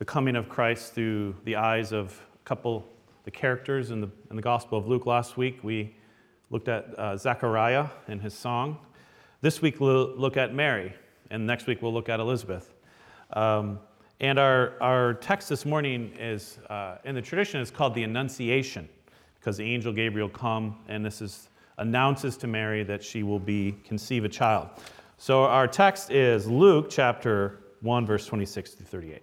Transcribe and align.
the 0.00 0.04
coming 0.06 0.34
of 0.34 0.48
Christ 0.48 0.94
through 0.94 1.36
the 1.44 1.56
eyes 1.56 1.92
of 1.92 2.18
a 2.34 2.44
couple 2.48 2.88
the 3.24 3.30
characters 3.30 3.90
in 3.90 4.00
the, 4.00 4.08
in 4.30 4.36
the 4.36 4.40
Gospel 4.40 4.78
of 4.78 4.88
Luke 4.88 5.04
last 5.04 5.36
week. 5.36 5.62
We 5.62 5.94
looked 6.48 6.68
at 6.68 6.98
uh, 6.98 7.18
Zechariah 7.18 7.86
and 8.08 8.18
his 8.18 8.32
song. 8.32 8.78
This 9.42 9.60
week 9.60 9.78
we'll 9.78 10.16
look 10.16 10.38
at 10.38 10.54
Mary, 10.54 10.94
and 11.30 11.46
next 11.46 11.66
week 11.66 11.82
we'll 11.82 11.92
look 11.92 12.08
at 12.08 12.18
Elizabeth. 12.18 12.72
Um, 13.34 13.78
and 14.20 14.38
our, 14.38 14.72
our 14.80 15.14
text 15.14 15.50
this 15.50 15.66
morning 15.66 16.14
is, 16.18 16.58
uh, 16.70 16.96
in 17.04 17.14
the 17.14 17.20
tradition, 17.20 17.60
is 17.60 17.70
called 17.70 17.94
the 17.94 18.02
Annunciation, 18.02 18.88
because 19.34 19.58
the 19.58 19.64
angel 19.64 19.92
Gabriel 19.92 20.30
come, 20.30 20.78
and 20.88 21.04
this 21.04 21.20
is 21.20 21.50
announces 21.76 22.38
to 22.38 22.46
Mary 22.46 22.84
that 22.84 23.04
she 23.04 23.22
will 23.22 23.38
be 23.38 23.76
conceive 23.84 24.24
a 24.24 24.30
child. 24.30 24.70
So 25.18 25.44
our 25.44 25.68
text 25.68 26.10
is 26.10 26.46
Luke 26.46 26.88
chapter 26.88 27.58
1, 27.82 28.06
verse 28.06 28.24
26 28.24 28.74
to 28.74 28.84
38. 28.84 29.22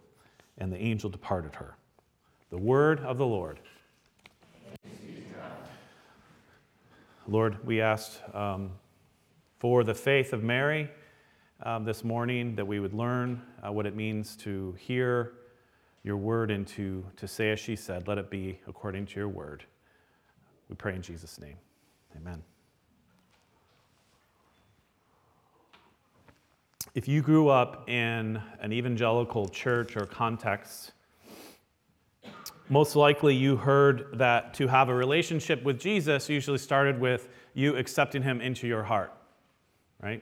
And 0.61 0.71
the 0.71 0.77
angel 0.77 1.09
departed 1.09 1.55
her. 1.55 1.75
The 2.51 2.57
word 2.57 2.99
of 2.99 3.17
the 3.17 3.25
Lord. 3.25 3.59
Lord, 7.27 7.65
we 7.65 7.81
asked 7.81 8.21
um, 8.35 8.69
for 9.57 9.83
the 9.83 9.95
faith 9.95 10.33
of 10.33 10.43
Mary 10.43 10.87
um, 11.63 11.83
this 11.83 12.03
morning, 12.03 12.55
that 12.57 12.67
we 12.67 12.79
would 12.79 12.93
learn 12.93 13.41
uh, 13.65 13.71
what 13.71 13.87
it 13.87 13.95
means 13.95 14.35
to 14.35 14.75
hear 14.77 15.33
your 16.03 16.17
word 16.17 16.51
and 16.51 16.67
to, 16.67 17.03
to 17.17 17.27
say 17.27 17.49
as 17.49 17.59
she 17.59 17.75
said, 17.75 18.07
let 18.07 18.19
it 18.19 18.29
be 18.29 18.59
according 18.67 19.07
to 19.07 19.19
your 19.19 19.29
word. 19.29 19.63
We 20.69 20.75
pray 20.75 20.93
in 20.93 21.01
Jesus' 21.01 21.39
name. 21.39 21.57
Amen. 22.15 22.43
If 26.93 27.07
you 27.07 27.21
grew 27.21 27.47
up 27.47 27.87
in 27.89 28.41
an 28.59 28.73
evangelical 28.73 29.47
church 29.47 29.95
or 29.95 30.05
context, 30.05 30.91
most 32.67 32.97
likely 32.97 33.33
you 33.33 33.55
heard 33.55 34.17
that 34.19 34.53
to 34.55 34.67
have 34.67 34.89
a 34.89 34.93
relationship 34.93 35.63
with 35.63 35.79
Jesus 35.79 36.27
usually 36.27 36.57
started 36.57 36.99
with 36.99 37.29
you 37.53 37.77
accepting 37.77 38.21
him 38.21 38.41
into 38.41 38.67
your 38.67 38.83
heart, 38.83 39.13
right? 40.03 40.21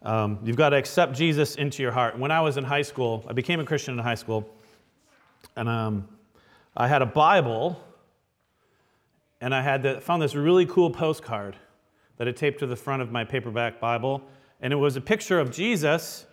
Um, 0.00 0.38
you've 0.42 0.56
got 0.56 0.70
to 0.70 0.76
accept 0.76 1.12
Jesus 1.14 1.56
into 1.56 1.82
your 1.82 1.92
heart. 1.92 2.18
When 2.18 2.30
I 2.30 2.40
was 2.40 2.56
in 2.56 2.64
high 2.64 2.80
school, 2.80 3.22
I 3.28 3.34
became 3.34 3.60
a 3.60 3.64
Christian 3.64 3.98
in 3.98 4.00
high 4.02 4.14
school, 4.14 4.48
and 5.56 5.68
um, 5.68 6.08
I 6.74 6.88
had 6.88 7.02
a 7.02 7.06
Bible, 7.06 7.78
and 9.42 9.54
I 9.54 9.60
had 9.60 9.82
the, 9.82 10.00
found 10.00 10.22
this 10.22 10.34
really 10.34 10.64
cool 10.64 10.88
postcard 10.88 11.54
that 12.16 12.26
I 12.26 12.32
taped 12.32 12.60
to 12.60 12.66
the 12.66 12.76
front 12.76 13.02
of 13.02 13.12
my 13.12 13.24
paperback 13.24 13.78
Bible, 13.78 14.22
and 14.60 14.72
it 14.72 14.76
was 14.76 14.96
a 14.96 15.00
picture 15.00 15.38
of 15.38 15.50
Jesus 15.50 16.26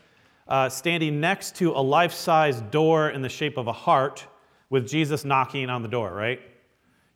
uh, 0.48 0.70
standing 0.70 1.20
next 1.20 1.56
to 1.56 1.72
a 1.72 1.82
life-size 1.82 2.62
door 2.62 3.10
in 3.10 3.22
the 3.22 3.30
shape 3.30 3.58
of 3.58 3.68
a 3.68 3.74
heart, 3.74 4.26
with 4.70 4.88
Jesus 4.88 5.24
knocking 5.24 5.70
on 5.70 5.82
the 5.82 5.88
door. 5.88 6.14
Right? 6.14 6.42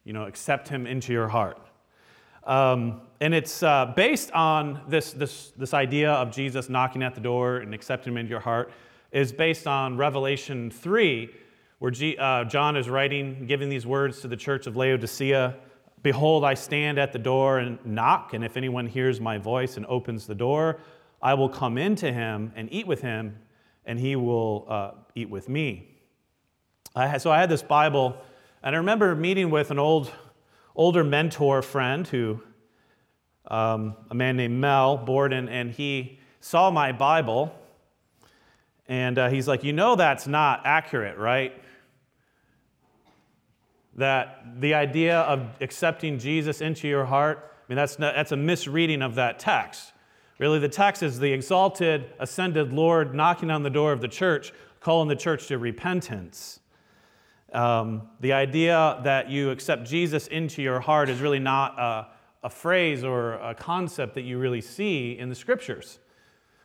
You 0.03 0.13
know, 0.13 0.25
accept 0.25 0.67
Him 0.67 0.85
into 0.87 1.13
your 1.13 1.27
heart. 1.27 1.59
Um, 2.43 3.01
and 3.19 3.33
it's 3.33 3.61
uh, 3.61 3.93
based 3.95 4.31
on 4.31 4.81
this, 4.87 5.11
this, 5.11 5.51
this 5.57 5.73
idea 5.73 6.11
of 6.13 6.31
Jesus 6.31 6.69
knocking 6.69 7.03
at 7.03 7.13
the 7.13 7.19
door 7.21 7.57
and 7.57 7.73
accepting 7.73 8.13
him 8.13 8.17
into 8.17 8.29
your 8.29 8.39
heart, 8.39 8.71
is 9.11 9.33
based 9.33 9.67
on 9.67 9.97
Revelation 9.97 10.71
3, 10.71 11.29
where 11.79 11.91
G, 11.91 12.15
uh, 12.17 12.45
John 12.45 12.77
is 12.77 12.89
writing, 12.89 13.47
giving 13.47 13.67
these 13.67 13.85
words 13.85 14.21
to 14.21 14.27
the 14.27 14.37
church 14.37 14.65
of 14.65 14.77
Laodicea 14.77 15.57
Behold, 16.03 16.45
I 16.45 16.53
stand 16.53 16.99
at 16.99 17.11
the 17.11 17.19
door 17.19 17.57
and 17.57 17.83
knock, 17.83 18.33
and 18.33 18.45
if 18.45 18.55
anyone 18.55 18.85
hears 18.85 19.19
my 19.19 19.37
voice 19.37 19.77
and 19.77 19.85
opens 19.87 20.27
the 20.27 20.35
door, 20.35 20.79
I 21.21 21.33
will 21.33 21.49
come 21.49 21.77
into 21.77 22.11
him 22.11 22.51
and 22.55 22.71
eat 22.71 22.87
with 22.87 23.01
him, 23.01 23.37
and 23.85 23.99
he 23.99 24.15
will 24.15 24.65
uh, 24.69 24.91
eat 25.15 25.29
with 25.29 25.49
me. 25.49 25.95
I 26.95 27.07
had, 27.07 27.21
so 27.21 27.31
I 27.31 27.39
had 27.39 27.49
this 27.49 27.63
Bible, 27.63 28.17
and 28.63 28.75
I 28.75 28.79
remember 28.79 29.15
meeting 29.15 29.49
with 29.49 29.71
an 29.71 29.79
old 29.79 30.11
older 30.75 31.03
mentor 31.03 31.61
friend 31.61 32.07
who, 32.07 32.39
um, 33.47 33.95
a 34.11 34.15
man 34.15 34.37
named 34.37 34.59
Mel 34.59 34.97
Borden, 34.97 35.49
and 35.49 35.71
he 35.71 36.19
saw 36.39 36.69
my 36.69 36.91
Bible, 36.91 37.53
and 38.87 39.17
uh, 39.17 39.29
he's 39.29 39.47
like, 39.47 39.63
You 39.63 39.73
know, 39.73 39.95
that's 39.95 40.27
not 40.27 40.61
accurate, 40.65 41.17
right? 41.17 41.53
That 43.95 44.61
the 44.61 44.75
idea 44.75 45.21
of 45.21 45.49
accepting 45.59 46.19
Jesus 46.19 46.61
into 46.61 46.87
your 46.87 47.05
heart, 47.05 47.51
I 47.67 47.71
mean, 47.71 47.77
that's, 47.77 47.97
not, 47.97 48.15
that's 48.15 48.31
a 48.31 48.37
misreading 48.37 49.01
of 49.01 49.15
that 49.15 49.39
text. 49.39 49.93
Really, 50.39 50.59
the 50.59 50.69
text 50.69 51.01
is 51.01 51.19
the 51.19 51.31
exalted, 51.31 52.13
ascended 52.19 52.71
Lord 52.71 53.15
knocking 53.15 53.49
on 53.49 53.63
the 53.63 53.71
door 53.71 53.91
of 53.91 54.01
the 54.01 54.07
church, 54.07 54.53
calling 54.79 55.07
the 55.07 55.15
church 55.15 55.47
to 55.47 55.57
repentance. 55.57 56.59
Um, 57.53 58.09
the 58.19 58.33
idea 58.33 58.99
that 59.03 59.29
you 59.29 59.49
accept 59.49 59.85
Jesus 59.85 60.27
into 60.27 60.61
your 60.61 60.79
heart 60.79 61.09
is 61.09 61.21
really 61.21 61.39
not 61.39 61.79
a, 61.79 62.07
a, 62.43 62.49
phrase 62.49 63.03
or 63.03 63.33
a 63.35 63.55
concept 63.55 64.13
that 64.15 64.23
you 64.23 64.37
really 64.37 64.61
see 64.61 65.17
in 65.17 65.29
the 65.29 65.35
scriptures. 65.35 65.99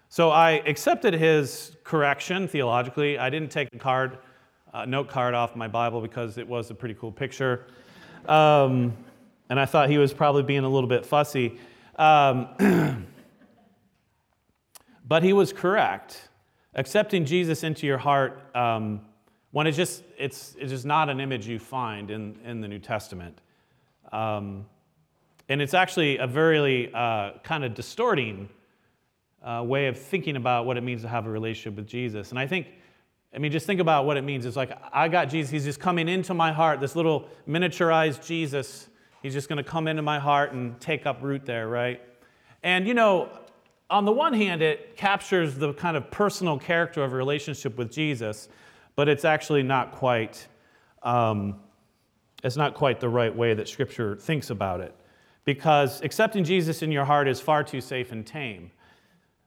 So 0.08 0.30
I 0.30 0.62
accepted 0.66 1.14
his 1.14 1.76
correction 1.84 2.48
theologically. 2.48 3.16
I 3.16 3.30
didn't 3.30 3.50
take 3.50 3.70
the 3.70 3.78
card, 3.78 4.18
uh, 4.74 4.84
note 4.84 5.08
card 5.08 5.32
off 5.34 5.56
my 5.56 5.68
Bible 5.68 6.02
because 6.02 6.36
it 6.36 6.46
was 6.46 6.70
a 6.70 6.74
pretty 6.74 6.94
cool 6.94 7.12
picture. 7.12 7.66
Um, 8.26 8.94
and 9.48 9.58
I 9.58 9.64
thought 9.64 9.88
he 9.88 9.98
was 9.98 10.12
probably 10.12 10.42
being 10.42 10.64
a 10.64 10.68
little 10.68 10.88
bit 10.88 11.06
fussy. 11.06 11.58
Um, 11.96 13.06
but 15.12 15.22
he 15.22 15.34
was 15.34 15.52
correct. 15.52 16.30
Accepting 16.74 17.26
Jesus 17.26 17.64
into 17.64 17.86
your 17.86 17.98
heart 17.98 18.40
um, 18.56 19.02
when 19.50 19.66
it's 19.66 19.76
just, 19.76 20.02
it's, 20.16 20.56
it's 20.58 20.70
just 20.70 20.86
not 20.86 21.10
an 21.10 21.20
image 21.20 21.46
you 21.46 21.58
find 21.58 22.10
in, 22.10 22.38
in 22.46 22.62
the 22.62 22.66
New 22.66 22.78
Testament. 22.78 23.38
Um, 24.10 24.64
and 25.50 25.60
it's 25.60 25.74
actually 25.74 26.16
a 26.16 26.26
very 26.26 26.90
uh, 26.94 27.32
kind 27.42 27.62
of 27.62 27.74
distorting 27.74 28.48
uh, 29.42 29.62
way 29.62 29.88
of 29.88 29.98
thinking 29.98 30.36
about 30.36 30.64
what 30.64 30.78
it 30.78 30.80
means 30.80 31.02
to 31.02 31.08
have 31.08 31.26
a 31.26 31.30
relationship 31.30 31.76
with 31.76 31.86
Jesus. 31.86 32.30
And 32.30 32.38
I 32.38 32.46
think, 32.46 32.68
I 33.34 33.38
mean, 33.38 33.52
just 33.52 33.66
think 33.66 33.80
about 33.80 34.06
what 34.06 34.16
it 34.16 34.22
means. 34.22 34.46
It's 34.46 34.56
like, 34.56 34.72
I 34.94 35.08
got 35.08 35.26
Jesus, 35.26 35.50
he's 35.50 35.64
just 35.64 35.78
coming 35.78 36.08
into 36.08 36.32
my 36.32 36.52
heart, 36.52 36.80
this 36.80 36.96
little 36.96 37.28
miniaturized 37.46 38.26
Jesus. 38.26 38.88
He's 39.22 39.34
just 39.34 39.50
going 39.50 39.62
to 39.62 39.70
come 39.70 39.88
into 39.88 40.00
my 40.00 40.18
heart 40.18 40.54
and 40.54 40.80
take 40.80 41.04
up 41.04 41.18
root 41.20 41.44
there, 41.44 41.68
right? 41.68 42.00
And, 42.62 42.88
you 42.88 42.94
know, 42.94 43.28
on 43.92 44.04
the 44.04 44.12
one 44.12 44.32
hand, 44.32 44.62
it 44.62 44.96
captures 44.96 45.54
the 45.54 45.72
kind 45.74 45.96
of 45.96 46.10
personal 46.10 46.58
character 46.58 47.04
of 47.04 47.12
a 47.12 47.16
relationship 47.16 47.76
with 47.76 47.92
Jesus 47.92 48.48
but 48.96 49.08
it's 49.08 49.24
actually 49.24 49.62
not 49.62 49.92
quite 49.92 50.46
um, 51.02 51.56
is 52.44 52.56
not 52.56 52.74
quite 52.74 53.00
the 53.00 53.08
right 53.08 53.34
way 53.34 53.54
that 53.54 53.68
Scripture 53.68 54.16
thinks 54.16 54.50
about 54.50 54.80
it. 54.80 54.94
Because 55.44 56.00
accepting 56.02 56.44
Jesus 56.44 56.82
in 56.82 56.92
your 56.92 57.04
heart 57.04 57.26
is 57.28 57.40
far 57.40 57.64
too 57.64 57.80
safe 57.80 58.12
and 58.12 58.24
tame 58.24 58.70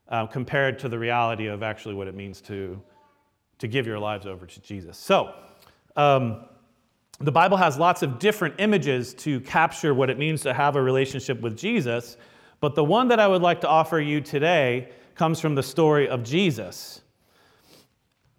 uh, 0.10 0.26
compared 0.28 0.80
to 0.80 0.90
the 0.90 1.00
reality 1.00 1.48
of 1.48 1.64
actually 1.64 1.96
what 1.96 2.08
it 2.08 2.16
means 2.16 2.42
to, 2.42 2.82
to 3.60 3.68
give 3.68 3.88
your 3.88 4.00
lives 4.00 4.26
over 4.26 4.46
to 4.46 4.62
Jesus. 4.62 4.98
So, 4.98 5.34
um, 5.96 6.46
the 7.22 7.32
Bible 7.32 7.56
has 7.56 7.78
lots 7.78 8.02
of 8.04 8.20
different 8.20 8.56
images 8.58 9.14
to 9.14 9.40
capture 9.42 9.94
what 9.94 10.10
it 10.10 10.20
means 10.20 10.42
to 10.42 10.54
have 10.54 10.76
a 10.76 10.82
relationship 10.82 11.40
with 11.40 11.58
Jesus, 11.58 12.18
but 12.60 12.76
the 12.76 12.84
one 12.84 13.10
that 13.10 13.20
I 13.20 13.28
would 13.28 13.42
like 13.42 13.62
to 13.62 13.68
offer 13.68 14.00
you 14.00 14.22
today 14.22 14.90
comes 15.16 15.40
from 15.40 15.56
the 15.56 15.64
story 15.64 16.08
of 16.08 16.24
Jesus. 16.24 17.02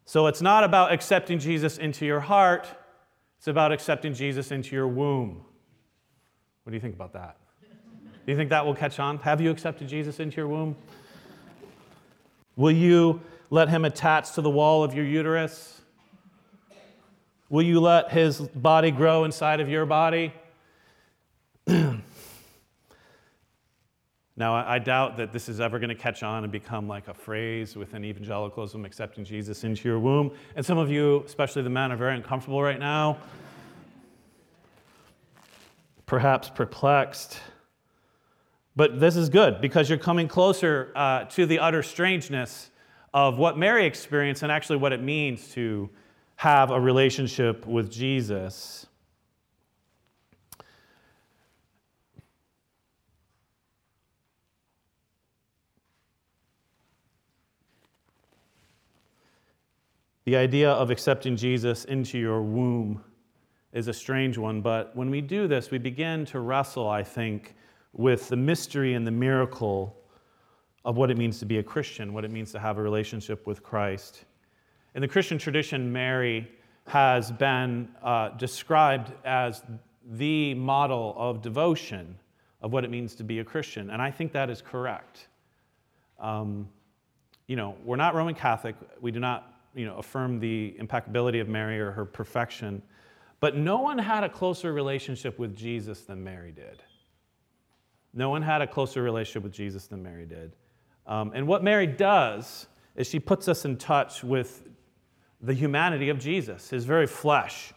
So 0.04 0.26
it's 0.26 0.40
not 0.40 0.64
about 0.64 0.92
accepting 0.92 1.38
Jesus 1.38 1.78
into 1.78 2.06
your 2.06 2.20
heart, 2.20 2.66
it's 3.38 3.48
about 3.48 3.72
accepting 3.72 4.14
Jesus 4.14 4.50
into 4.50 4.74
your 4.74 4.88
womb. 4.88 5.44
What 6.62 6.70
do 6.70 6.74
you 6.74 6.80
think 6.80 6.94
about 6.94 7.12
that? 7.12 7.36
Do 7.62 8.32
you 8.32 8.36
think 8.36 8.50
that 8.50 8.66
will 8.66 8.74
catch 8.74 8.98
on? 8.98 9.18
Have 9.18 9.40
you 9.40 9.50
accepted 9.50 9.88
Jesus 9.88 10.18
into 10.18 10.36
your 10.38 10.48
womb? 10.48 10.76
Will 12.56 12.72
you 12.72 13.20
let 13.50 13.68
him 13.68 13.84
attach 13.84 14.32
to 14.32 14.40
the 14.40 14.50
wall 14.50 14.82
of 14.82 14.94
your 14.94 15.04
uterus? 15.04 15.80
Will 17.48 17.62
you 17.62 17.80
let 17.80 18.10
his 18.10 18.40
body 18.40 18.90
grow 18.90 19.24
inside 19.24 19.60
of 19.60 19.68
your 19.68 19.86
body? 19.86 20.32
Now, 24.38 24.54
I 24.54 24.78
doubt 24.78 25.16
that 25.16 25.32
this 25.32 25.48
is 25.48 25.60
ever 25.60 25.78
going 25.78 25.88
to 25.88 25.94
catch 25.94 26.22
on 26.22 26.42
and 26.42 26.52
become 26.52 26.86
like 26.86 27.08
a 27.08 27.14
phrase 27.14 27.74
within 27.74 28.04
evangelicalism, 28.04 28.84
accepting 28.84 29.24
Jesus 29.24 29.64
into 29.64 29.88
your 29.88 29.98
womb. 29.98 30.30
And 30.56 30.64
some 30.64 30.76
of 30.76 30.90
you, 30.90 31.22
especially 31.24 31.62
the 31.62 31.70
men, 31.70 31.90
are 31.90 31.96
very 31.96 32.14
uncomfortable 32.14 32.62
right 32.62 32.78
now, 32.78 33.16
perhaps 36.04 36.50
perplexed. 36.50 37.40
But 38.76 39.00
this 39.00 39.16
is 39.16 39.30
good 39.30 39.62
because 39.62 39.88
you're 39.88 39.98
coming 39.98 40.28
closer 40.28 40.92
uh, 40.94 41.24
to 41.24 41.46
the 41.46 41.58
utter 41.58 41.82
strangeness 41.82 42.70
of 43.14 43.38
what 43.38 43.56
Mary 43.56 43.86
experienced 43.86 44.42
and 44.42 44.52
actually 44.52 44.76
what 44.76 44.92
it 44.92 45.02
means 45.02 45.48
to 45.52 45.88
have 46.36 46.70
a 46.70 46.78
relationship 46.78 47.66
with 47.66 47.90
Jesus. 47.90 48.86
The 60.26 60.34
idea 60.34 60.73
of 60.73 60.90
accepting 60.90 61.37
Jesus 61.37 61.84
into 61.84 62.19
your 62.19 62.43
womb 62.43 63.00
is 63.73 63.87
a 63.87 63.93
strange 63.93 64.37
one, 64.37 64.61
but 64.61 64.90
when 64.96 65.08
we 65.08 65.20
do 65.20 65.46
this, 65.46 65.70
we 65.70 65.78
begin 65.78 66.25
to 66.26 66.40
wrestle, 66.40 66.88
I 66.88 67.05
think, 67.05 67.55
with 67.93 68.28
the 68.28 68.34
mystery 68.34 68.94
and 68.94 69.06
the 69.06 69.12
miracle 69.12 69.96
of 70.84 70.96
what 70.96 71.12
it 71.12 71.17
means 71.17 71.38
to 71.38 71.46
be 71.46 71.58
a 71.58 71.62
Christian, 71.62 72.12
what 72.12 72.25
it 72.25 72.32
means 72.32 72.50
to 72.52 72.58
have 72.58 72.76
a 72.76 72.82
relationship 72.82 73.46
with 73.46 73.62
Christ. 73.62 74.25
In 74.96 75.00
the 75.00 75.06
Christian 75.06 75.38
tradition, 75.38 75.93
Mary 75.93 76.50
has 76.88 77.31
been 77.31 77.88
uh, 78.02 78.31
described 78.31 79.12
as 79.25 79.62
the 80.14 80.55
model 80.55 81.14
of 81.17 81.40
devotion 81.40 82.19
of 82.62 82.73
what 82.73 82.82
it 82.82 82.90
means 82.90 83.14
to 83.14 83.23
be 83.23 83.38
a 83.38 83.44
Christian, 83.44 83.90
and 83.90 84.02
I 84.02 84.11
think 84.11 84.32
that 84.32 84.50
is 84.50 84.61
correct. 84.61 85.28
Um, 86.19 86.69
you 87.46 87.55
know, 87.55 87.76
we're 87.84 87.94
not 87.94 88.17
Roman 88.17 88.34
Catholic. 88.34 88.75
We 89.00 89.12
do 89.12 89.20
not 89.20 89.52
you 89.76 89.84
know, 89.84 89.96
affirm 89.99 90.40
the 90.40 90.75
impeccability 90.78 91.38
of 91.38 91.49
Mary 91.49 91.78
or 91.78 91.93
her 91.93 92.05
perfection. 92.05 92.82
But 93.38 93.56
no 93.56 93.78
one 93.78 93.99
had 93.99 94.25
a 94.25 94.28
closer 94.28 94.73
relationship 94.73 95.38
with 95.38 95.55
Jesus 95.55 96.00
than 96.00 96.25
Mary 96.25 96.50
did. 96.50 96.82
No 98.14 98.31
one 98.31 98.40
had 98.40 98.62
a 98.62 98.67
closer 98.67 99.02
relationship 99.02 99.43
with 99.43 99.52
Jesus 99.52 99.87
than 99.87 100.02
Mary 100.02 100.25
did. 100.25 100.56
Um, 101.06 101.32
and 101.34 101.46
what 101.46 101.62
Mary 101.62 101.87
does 101.87 102.67
is 102.96 103.06
she 103.06 103.20
puts 103.20 103.46
us 103.46 103.67
in 103.67 103.76
touch 103.76 104.25
with 104.25 104.67
the 105.43 105.52
humanity 105.52 106.08
of 106.08 106.19
Jesus, 106.19 106.70
his 106.70 106.87
very 106.87 107.06
flesh. 107.06 107.75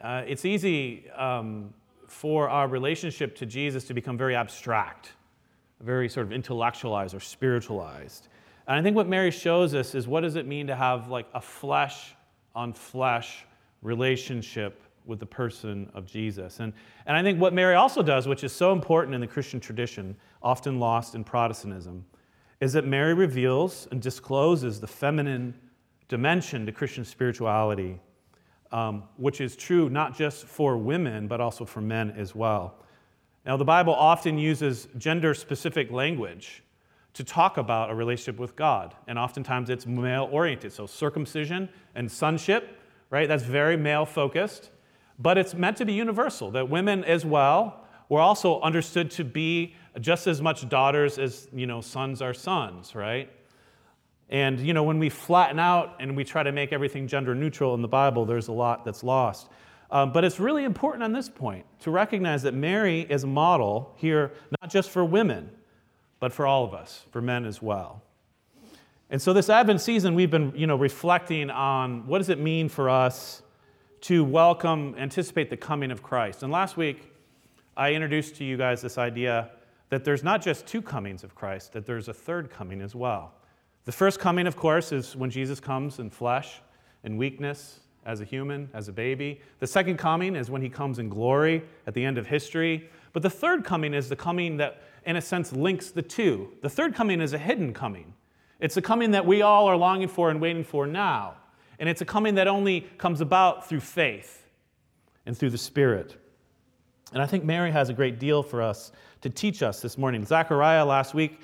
Uh, 0.00 0.24
it's 0.26 0.44
easy 0.44 1.08
um, 1.10 1.72
for 2.08 2.48
our 2.48 2.66
relationship 2.66 3.36
to 3.36 3.46
Jesus 3.46 3.84
to 3.84 3.94
become 3.94 4.18
very 4.18 4.34
abstract, 4.34 5.12
very 5.80 6.08
sort 6.08 6.26
of 6.26 6.32
intellectualized 6.32 7.14
or 7.14 7.20
spiritualized. 7.20 8.26
And 8.72 8.80
I 8.80 8.82
think 8.82 8.96
what 8.96 9.06
Mary 9.06 9.30
shows 9.30 9.74
us 9.74 9.94
is 9.94 10.08
what 10.08 10.22
does 10.22 10.34
it 10.34 10.46
mean 10.46 10.66
to 10.68 10.74
have 10.74 11.08
like 11.08 11.26
a 11.34 11.42
flesh 11.42 12.14
on 12.54 12.72
flesh 12.72 13.44
relationship 13.82 14.80
with 15.04 15.20
the 15.20 15.26
person 15.26 15.90
of 15.92 16.06
Jesus. 16.06 16.58
And, 16.58 16.72
and 17.04 17.14
I 17.14 17.22
think 17.22 17.38
what 17.38 17.52
Mary 17.52 17.74
also 17.74 18.02
does, 18.02 18.26
which 18.26 18.44
is 18.44 18.50
so 18.50 18.72
important 18.72 19.14
in 19.14 19.20
the 19.20 19.26
Christian 19.26 19.60
tradition, 19.60 20.16
often 20.42 20.80
lost 20.80 21.14
in 21.14 21.22
Protestantism, 21.22 22.02
is 22.62 22.72
that 22.72 22.86
Mary 22.86 23.12
reveals 23.12 23.88
and 23.90 24.00
discloses 24.00 24.80
the 24.80 24.86
feminine 24.86 25.52
dimension 26.08 26.64
to 26.64 26.72
Christian 26.72 27.04
spirituality, 27.04 28.00
um, 28.70 29.02
which 29.18 29.42
is 29.42 29.54
true 29.54 29.90
not 29.90 30.16
just 30.16 30.46
for 30.46 30.78
women, 30.78 31.28
but 31.28 31.42
also 31.42 31.66
for 31.66 31.82
men 31.82 32.10
as 32.12 32.34
well. 32.34 32.76
Now, 33.44 33.58
the 33.58 33.66
Bible 33.66 33.94
often 33.94 34.38
uses 34.38 34.88
gender 34.96 35.34
specific 35.34 35.90
language 35.90 36.62
to 37.14 37.24
talk 37.24 37.58
about 37.58 37.90
a 37.90 37.94
relationship 37.94 38.40
with 38.40 38.56
God. 38.56 38.94
And 39.06 39.18
oftentimes 39.18 39.70
it's 39.70 39.86
male 39.86 40.28
oriented. 40.32 40.72
So 40.72 40.86
circumcision 40.86 41.68
and 41.94 42.10
sonship, 42.10 42.78
right? 43.10 43.28
That's 43.28 43.42
very 43.42 43.76
male 43.76 44.06
focused. 44.06 44.70
But 45.18 45.38
it's 45.38 45.54
meant 45.54 45.76
to 45.76 45.84
be 45.84 45.92
universal, 45.92 46.50
that 46.52 46.68
women 46.68 47.04
as 47.04 47.24
well 47.24 47.84
were 48.08 48.20
also 48.20 48.60
understood 48.60 49.10
to 49.12 49.24
be 49.24 49.74
just 50.00 50.26
as 50.26 50.40
much 50.40 50.68
daughters 50.68 51.18
as, 51.18 51.48
you 51.52 51.66
know, 51.66 51.80
sons 51.80 52.22
are 52.22 52.34
sons, 52.34 52.94
right? 52.94 53.30
And, 54.30 54.58
you 54.58 54.72
know, 54.72 54.82
when 54.82 54.98
we 54.98 55.10
flatten 55.10 55.58
out 55.58 55.96
and 56.00 56.16
we 56.16 56.24
try 56.24 56.42
to 56.42 56.52
make 56.52 56.72
everything 56.72 57.06
gender 57.06 57.34
neutral 57.34 57.74
in 57.74 57.82
the 57.82 57.88
Bible, 57.88 58.24
there's 58.24 58.48
a 58.48 58.52
lot 58.52 58.84
that's 58.84 59.04
lost. 59.04 59.48
Um, 59.90 60.10
but 60.10 60.24
it's 60.24 60.40
really 60.40 60.64
important 60.64 61.04
on 61.04 61.12
this 61.12 61.28
point 61.28 61.66
to 61.80 61.90
recognize 61.90 62.42
that 62.44 62.54
Mary 62.54 63.02
is 63.10 63.24
a 63.24 63.26
model 63.26 63.94
here, 63.98 64.32
not 64.62 64.70
just 64.70 64.88
for 64.88 65.04
women, 65.04 65.50
but 66.22 66.32
for 66.32 66.46
all 66.46 66.64
of 66.64 66.72
us, 66.72 67.04
for 67.10 67.20
men 67.20 67.44
as 67.44 67.60
well. 67.60 68.00
And 69.10 69.20
so 69.20 69.32
this 69.32 69.50
Advent 69.50 69.80
season, 69.80 70.14
we've 70.14 70.30
been 70.30 70.52
you 70.54 70.68
know, 70.68 70.76
reflecting 70.76 71.50
on 71.50 72.06
what 72.06 72.18
does 72.18 72.28
it 72.28 72.38
mean 72.38 72.68
for 72.68 72.88
us 72.88 73.42
to 74.02 74.22
welcome, 74.22 74.94
anticipate 74.96 75.50
the 75.50 75.56
coming 75.56 75.90
of 75.90 76.00
Christ. 76.00 76.44
And 76.44 76.52
last 76.52 76.76
week, 76.76 77.12
I 77.76 77.94
introduced 77.94 78.36
to 78.36 78.44
you 78.44 78.56
guys 78.56 78.80
this 78.80 78.98
idea 78.98 79.50
that 79.88 80.04
there's 80.04 80.22
not 80.22 80.40
just 80.40 80.64
two 80.64 80.80
comings 80.80 81.24
of 81.24 81.34
Christ, 81.34 81.72
that 81.72 81.86
there's 81.86 82.06
a 82.06 82.14
third 82.14 82.50
coming 82.50 82.82
as 82.82 82.94
well. 82.94 83.32
The 83.84 83.90
first 83.90 84.20
coming, 84.20 84.46
of 84.46 84.54
course, 84.54 84.92
is 84.92 85.16
when 85.16 85.28
Jesus 85.28 85.58
comes 85.58 85.98
in 85.98 86.08
flesh, 86.08 86.60
in 87.02 87.16
weakness, 87.16 87.80
as 88.06 88.20
a 88.20 88.24
human, 88.24 88.70
as 88.74 88.86
a 88.86 88.92
baby. 88.92 89.40
The 89.58 89.66
second 89.66 89.96
coming 89.96 90.36
is 90.36 90.50
when 90.50 90.62
he 90.62 90.68
comes 90.68 91.00
in 91.00 91.08
glory 91.08 91.64
at 91.88 91.94
the 91.94 92.04
end 92.04 92.16
of 92.16 92.28
history. 92.28 92.88
But 93.12 93.24
the 93.24 93.30
third 93.30 93.64
coming 93.64 93.92
is 93.92 94.08
the 94.08 94.14
coming 94.14 94.58
that 94.58 94.82
in 95.04 95.16
a 95.16 95.20
sense, 95.20 95.52
links 95.52 95.90
the 95.90 96.02
two. 96.02 96.52
The 96.62 96.70
third 96.70 96.94
coming 96.94 97.20
is 97.20 97.32
a 97.32 97.38
hidden 97.38 97.72
coming. 97.72 98.14
It's 98.60 98.76
a 98.76 98.82
coming 98.82 99.10
that 99.12 99.26
we 99.26 99.42
all 99.42 99.66
are 99.66 99.76
longing 99.76 100.08
for 100.08 100.30
and 100.30 100.40
waiting 100.40 100.64
for 100.64 100.86
now. 100.86 101.34
And 101.78 101.88
it's 101.88 102.00
a 102.00 102.04
coming 102.04 102.36
that 102.36 102.46
only 102.46 102.82
comes 102.98 103.20
about 103.20 103.68
through 103.68 103.80
faith 103.80 104.46
and 105.26 105.36
through 105.36 105.50
the 105.50 105.58
Spirit. 105.58 106.16
And 107.12 107.20
I 107.20 107.26
think 107.26 107.44
Mary 107.44 107.70
has 107.70 107.88
a 107.88 107.92
great 107.92 108.18
deal 108.18 108.42
for 108.42 108.62
us 108.62 108.92
to 109.20 109.30
teach 109.30 109.62
us 109.62 109.80
this 109.80 109.98
morning. 109.98 110.24
Zechariah 110.24 110.84
last 110.84 111.14
week, 111.14 111.40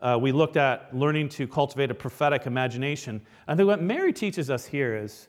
uh, 0.00 0.18
we 0.20 0.32
looked 0.32 0.56
at 0.56 0.94
learning 0.94 1.28
to 1.30 1.46
cultivate 1.46 1.90
a 1.90 1.94
prophetic 1.94 2.46
imagination. 2.46 3.20
I 3.46 3.54
think 3.54 3.66
what 3.66 3.82
Mary 3.82 4.12
teaches 4.12 4.50
us 4.50 4.64
here 4.64 4.96
is 4.96 5.28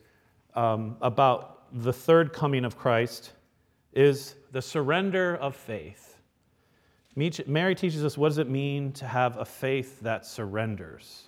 um, 0.55 0.97
about 1.01 1.71
the 1.71 1.93
third 1.93 2.33
coming 2.33 2.65
of 2.65 2.77
Christ 2.77 3.33
is 3.93 4.35
the 4.51 4.61
surrender 4.61 5.35
of 5.37 5.55
faith. 5.55 6.08
Mary 7.47 7.75
teaches 7.75 8.05
us 8.05 8.17
what 8.17 8.29
does 8.29 8.37
it 8.37 8.49
mean 8.49 8.91
to 8.93 9.05
have 9.05 9.37
a 9.37 9.45
faith 9.45 9.99
that 10.01 10.25
surrenders. 10.25 11.27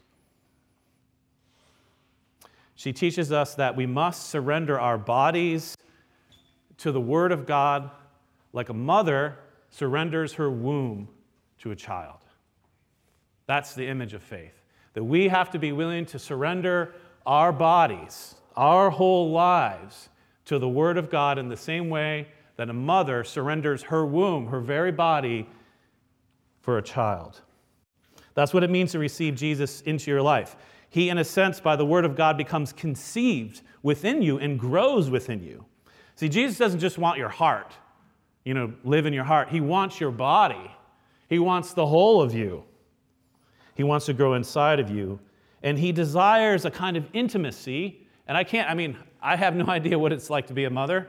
She 2.75 2.93
teaches 2.93 3.31
us 3.31 3.55
that 3.55 3.75
we 3.75 3.86
must 3.86 4.29
surrender 4.29 4.79
our 4.79 4.98
bodies 4.98 5.75
to 6.77 6.91
the 6.91 7.01
Word 7.01 7.31
of 7.31 7.45
God 7.45 7.91
like 8.53 8.69
a 8.69 8.74
mother 8.74 9.38
surrenders 9.69 10.33
her 10.33 10.50
womb 10.50 11.07
to 11.60 11.71
a 11.71 11.75
child. 11.75 12.19
That's 13.45 13.75
the 13.75 13.88
image 13.88 14.13
of 14.13 14.24
faith. 14.24 14.63
That 14.93 15.03
we 15.03 15.27
have 15.27 15.51
to 15.51 15.60
be 15.60 15.71
willing 15.71 16.05
to 16.07 16.19
surrender 16.19 16.95
our 17.25 17.51
bodies, 17.51 18.36
our 18.55 18.89
whole 18.89 19.31
lives, 19.31 20.10
to 20.45 20.57
the 20.57 20.69
Word 20.69 20.98
of 20.98 21.10
God 21.10 21.38
in 21.38 21.50
the 21.50 21.57
same 21.57 21.89
way 21.89 22.27
that 22.55 22.69
a 22.69 22.74
mother 22.74 23.24
surrenders 23.24 23.83
her 23.83 24.05
womb, 24.05 24.48
her 24.48 24.60
very 24.60 24.91
body, 24.91 25.48
for 26.62 26.77
a 26.77 26.82
child. 26.82 27.41
That's 28.34 28.53
what 28.53 28.63
it 28.63 28.70
means 28.70 28.91
to 28.94 29.00
receive 29.00 29.36
Jesus 29.36 29.82
into 29.82 30.10
your 30.10 30.22
life. 30.22 30.56
He, 30.89 31.10
in 31.10 31.18
a 31.18 31.24
sense, 31.24 31.60
by 31.60 31.75
the 31.75 31.86
word 31.86 32.06
of 32.06 32.15
God, 32.15 32.38
becomes 32.38 32.74
conceived 32.74 33.62
within 33.84 34.22
you 34.22 34.38
and 34.38 34.60
grows 34.60 35.10
within 35.10 35.44
you. 35.44 35.65
See, 36.15 36.30
Jesus 36.30 36.58
doesn't 36.58 36.80
just 36.80 36.98
want 36.98 37.18
your 37.18 37.30
heart, 37.30 37.74
you 38.44 38.53
know, 38.53 38.74
live 38.84 39.06
in 39.06 39.13
your 39.13 39.24
heart. 39.24 39.50
He 39.50 39.62
wants 39.62 40.00
your 40.00 40.12
body, 40.12 40.72
He 41.30 41.39
wants 41.39 41.74
the 41.74 41.88
whole 41.88 42.22
of 42.22 42.34
you. 42.34 42.63
He 43.74 43.84
wants 43.84 44.06
to 44.08 44.13
grow 44.13 44.34
inside 44.34 44.80
of 44.80 44.89
you. 44.89 45.20
And 45.63 45.80
He 45.80 45.91
desires 45.91 46.65
a 46.65 46.72
kind 46.72 46.98
of 46.98 47.08
intimacy. 47.13 48.06
And 48.27 48.38
I 48.38 48.44
can't, 48.44 48.70
I 48.70 48.74
mean, 48.74 48.98
I 49.22 49.36
have 49.36 49.56
no 49.56 49.65
idea 49.68 49.98
what 49.98 50.12
it's 50.12 50.30
like 50.30 50.48
to 50.48 50.53
be 50.53 50.65
a 50.65 50.70
mother. 50.70 51.08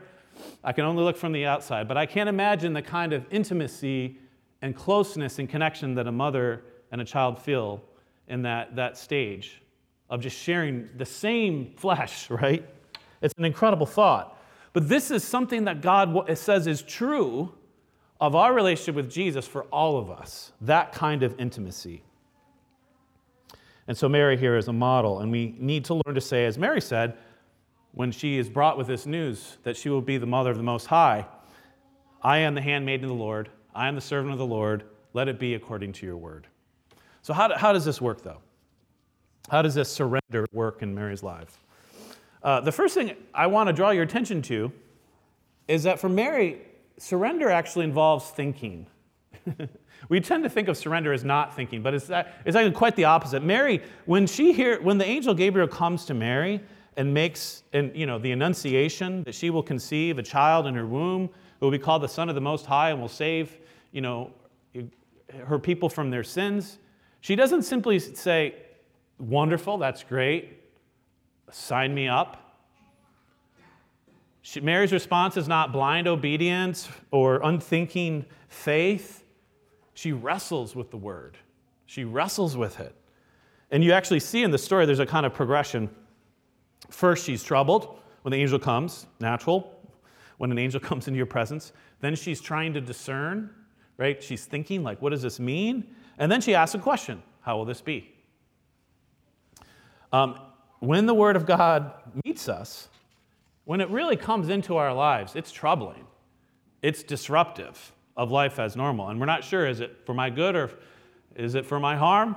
I 0.63 0.71
can 0.71 0.85
only 0.85 1.03
look 1.03 1.17
from 1.17 1.31
the 1.33 1.45
outside, 1.45 1.87
but 1.87 1.97
I 1.97 2.05
can't 2.05 2.29
imagine 2.29 2.73
the 2.73 2.81
kind 2.81 3.13
of 3.13 3.25
intimacy 3.29 4.17
and 4.63 4.73
closeness 4.73 5.39
and 5.39 5.49
connection 5.49 5.93
that 5.93 6.07
a 6.07 6.11
mother 6.11 6.63
and 6.91 7.01
a 7.01 7.05
child 7.05 7.37
feel 7.37 7.83
in 8.29 8.41
that, 8.43 8.77
that 8.77 8.97
stage 8.97 9.61
of 10.09 10.21
just 10.21 10.37
sharing 10.37 10.87
the 10.97 11.05
same 11.05 11.73
flesh, 11.77 12.29
right? 12.31 12.67
It's 13.21 13.33
an 13.37 13.45
incredible 13.45 13.85
thought. 13.85 14.39
But 14.71 14.87
this 14.87 15.11
is 15.11 15.23
something 15.23 15.65
that 15.65 15.81
God 15.81 16.37
says 16.37 16.65
is 16.65 16.81
true 16.81 17.53
of 18.21 18.35
our 18.35 18.53
relationship 18.53 18.95
with 18.95 19.11
Jesus 19.11 19.45
for 19.45 19.63
all 19.65 19.97
of 19.97 20.09
us 20.09 20.53
that 20.61 20.93
kind 20.93 21.23
of 21.23 21.37
intimacy. 21.39 22.01
And 23.87 23.97
so 23.97 24.07
Mary 24.07 24.37
here 24.37 24.55
is 24.55 24.69
a 24.69 24.73
model, 24.73 25.19
and 25.19 25.29
we 25.29 25.55
need 25.59 25.83
to 25.85 25.95
learn 26.05 26.15
to 26.15 26.21
say, 26.21 26.45
as 26.45 26.57
Mary 26.57 26.79
said, 26.79 27.17
when 27.91 28.11
she 28.11 28.37
is 28.37 28.49
brought 28.49 28.77
with 28.77 28.87
this 28.87 29.05
news 29.05 29.57
that 29.63 29.75
she 29.75 29.89
will 29.89 30.01
be 30.01 30.17
the 30.17 30.25
mother 30.25 30.51
of 30.51 30.57
the 30.57 30.63
Most 30.63 30.85
High, 30.85 31.27
I 32.21 32.37
am 32.37 32.55
the 32.55 32.61
handmaiden 32.61 33.03
of 33.03 33.09
the 33.09 33.21
Lord, 33.21 33.49
I 33.75 33.87
am 33.87 33.95
the 33.95 34.01
servant 34.01 34.31
of 34.31 34.39
the 34.39 34.45
Lord, 34.45 34.83
let 35.13 35.27
it 35.27 35.39
be 35.39 35.55
according 35.55 35.93
to 35.93 36.05
your 36.05 36.17
word. 36.17 36.47
So, 37.21 37.33
how, 37.33 37.55
how 37.57 37.73
does 37.73 37.85
this 37.85 38.01
work, 38.01 38.21
though? 38.21 38.39
How 39.49 39.61
does 39.61 39.75
this 39.75 39.89
surrender 39.89 40.45
work 40.51 40.81
in 40.81 40.93
Mary's 40.93 41.23
life? 41.23 41.57
Uh, 42.41 42.59
the 42.59 42.71
first 42.71 42.93
thing 42.93 43.15
I 43.33 43.47
want 43.47 43.67
to 43.67 43.73
draw 43.73 43.91
your 43.91 44.03
attention 44.03 44.41
to 44.43 44.71
is 45.67 45.83
that 45.83 45.99
for 45.99 46.09
Mary, 46.09 46.61
surrender 46.97 47.49
actually 47.49 47.85
involves 47.85 48.29
thinking. 48.29 48.85
we 50.09 50.19
tend 50.19 50.43
to 50.43 50.49
think 50.49 50.67
of 50.67 50.77
surrender 50.77 51.13
as 51.13 51.23
not 51.23 51.55
thinking, 51.55 51.81
but 51.81 51.93
it's, 51.93 52.07
that, 52.07 52.41
it's 52.45 52.55
actually 52.55 52.73
quite 52.73 52.95
the 52.95 53.05
opposite. 53.05 53.43
Mary, 53.43 53.81
when 54.05 54.27
she 54.27 54.51
hear, 54.51 54.81
when 54.81 54.97
the 54.97 55.05
angel 55.05 55.33
Gabriel 55.33 55.67
comes 55.67 56.05
to 56.05 56.13
Mary 56.13 56.61
and 56.97 57.13
makes, 57.13 57.63
and 57.73 57.95
you 57.95 58.05
know, 58.05 58.19
the 58.19 58.31
annunciation 58.31 59.23
that 59.23 59.35
she 59.35 59.49
will 59.49 59.63
conceive 59.63 60.19
a 60.19 60.23
child 60.23 60.67
in 60.67 60.75
her 60.75 60.85
womb 60.85 61.29
who 61.63 61.67
will 61.67 61.71
be 61.71 61.79
called 61.79 62.01
the 62.01 62.09
Son 62.09 62.27
of 62.27 62.35
the 62.35 62.41
Most 62.41 62.65
High 62.65 62.89
and 62.89 62.99
will 62.99 63.07
save, 63.07 63.57
you 63.93 64.01
know, 64.01 64.31
her 65.45 65.57
people 65.57 65.87
from 65.87 66.09
their 66.09 66.21
sins. 66.21 66.77
She 67.21 67.37
doesn't 67.37 67.61
simply 67.61 67.99
say, 67.99 68.55
"Wonderful, 69.17 69.77
that's 69.77 70.03
great 70.03 70.59
sign 71.53 71.93
me 71.93 72.07
up. 72.07 72.57
She, 74.41 74.59
Mary's 74.59 74.91
response 74.91 75.37
is 75.37 75.47
not 75.47 75.71
blind 75.71 76.07
obedience 76.07 76.89
or 77.11 77.39
unthinking 77.43 78.25
faith. 78.49 79.23
She 79.93 80.11
wrestles 80.11 80.75
with 80.75 80.91
the 80.91 80.97
word, 80.97 81.37
she 81.85 82.03
wrestles 82.03 82.57
with 82.57 82.79
it. 82.79 82.95
And 83.71 83.83
you 83.83 83.91
actually 83.91 84.19
see 84.19 84.43
in 84.43 84.51
the 84.51 84.57
story 84.57 84.85
there's 84.85 84.99
a 84.99 85.05
kind 85.05 85.25
of 85.25 85.33
progression. 85.33 85.89
First, 86.89 87.25
she's 87.25 87.43
troubled 87.43 87.99
when 88.21 88.31
the 88.31 88.37
angel 88.37 88.59
comes, 88.59 89.07
natural, 89.19 89.72
when 90.43 90.51
an 90.51 90.59
angel 90.59 90.77
comes 90.89 91.07
into 91.07 91.15
your 91.15 91.25
presence. 91.25 91.71
Then 92.01 92.15
she's 92.15 92.41
trying 92.41 92.73
to 92.73 92.81
discern, 92.81 93.49
right? 93.97 94.21
She's 94.21 94.43
thinking, 94.43 94.83
like, 94.83 95.01
what 95.01 95.11
does 95.11 95.21
this 95.21 95.39
mean? 95.39 95.85
And 96.17 96.29
then 96.29 96.41
she 96.41 96.53
asks 96.53 96.75
a 96.75 96.79
question 96.79 97.23
How 97.39 97.55
will 97.55 97.63
this 97.63 97.79
be? 97.79 98.13
Um, 100.11 100.37
when 100.79 101.05
the 101.05 101.13
Word 101.13 101.37
of 101.37 101.45
God 101.45 101.93
meets 102.25 102.49
us, 102.49 102.89
when 103.63 103.79
it 103.79 103.87
really 103.89 104.17
comes 104.17 104.49
into 104.49 104.75
our 104.75 104.93
lives, 104.93 105.37
it's 105.37 105.49
troubling. 105.49 106.05
It's 106.81 107.03
disruptive 107.03 107.93
of 108.17 108.29
life 108.29 108.59
as 108.59 108.75
normal. 108.75 109.07
And 109.07 109.21
we're 109.21 109.25
not 109.25 109.45
sure 109.45 109.65
is 109.65 109.79
it 109.79 110.01
for 110.05 110.13
my 110.13 110.29
good 110.29 110.57
or 110.57 110.71
is 111.37 111.55
it 111.55 111.65
for 111.65 111.79
my 111.79 111.95
harm? 111.95 112.35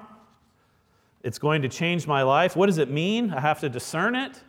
It's 1.25 1.41
going 1.41 1.61
to 1.63 1.69
change 1.69 2.07
my 2.07 2.23
life. 2.23 2.55
What 2.55 2.67
does 2.67 2.79
it 2.79 2.89
mean? 2.89 3.33
I 3.33 3.41
have 3.41 3.59
to 3.61 3.69
discern 3.69 4.15
it. 4.15 4.41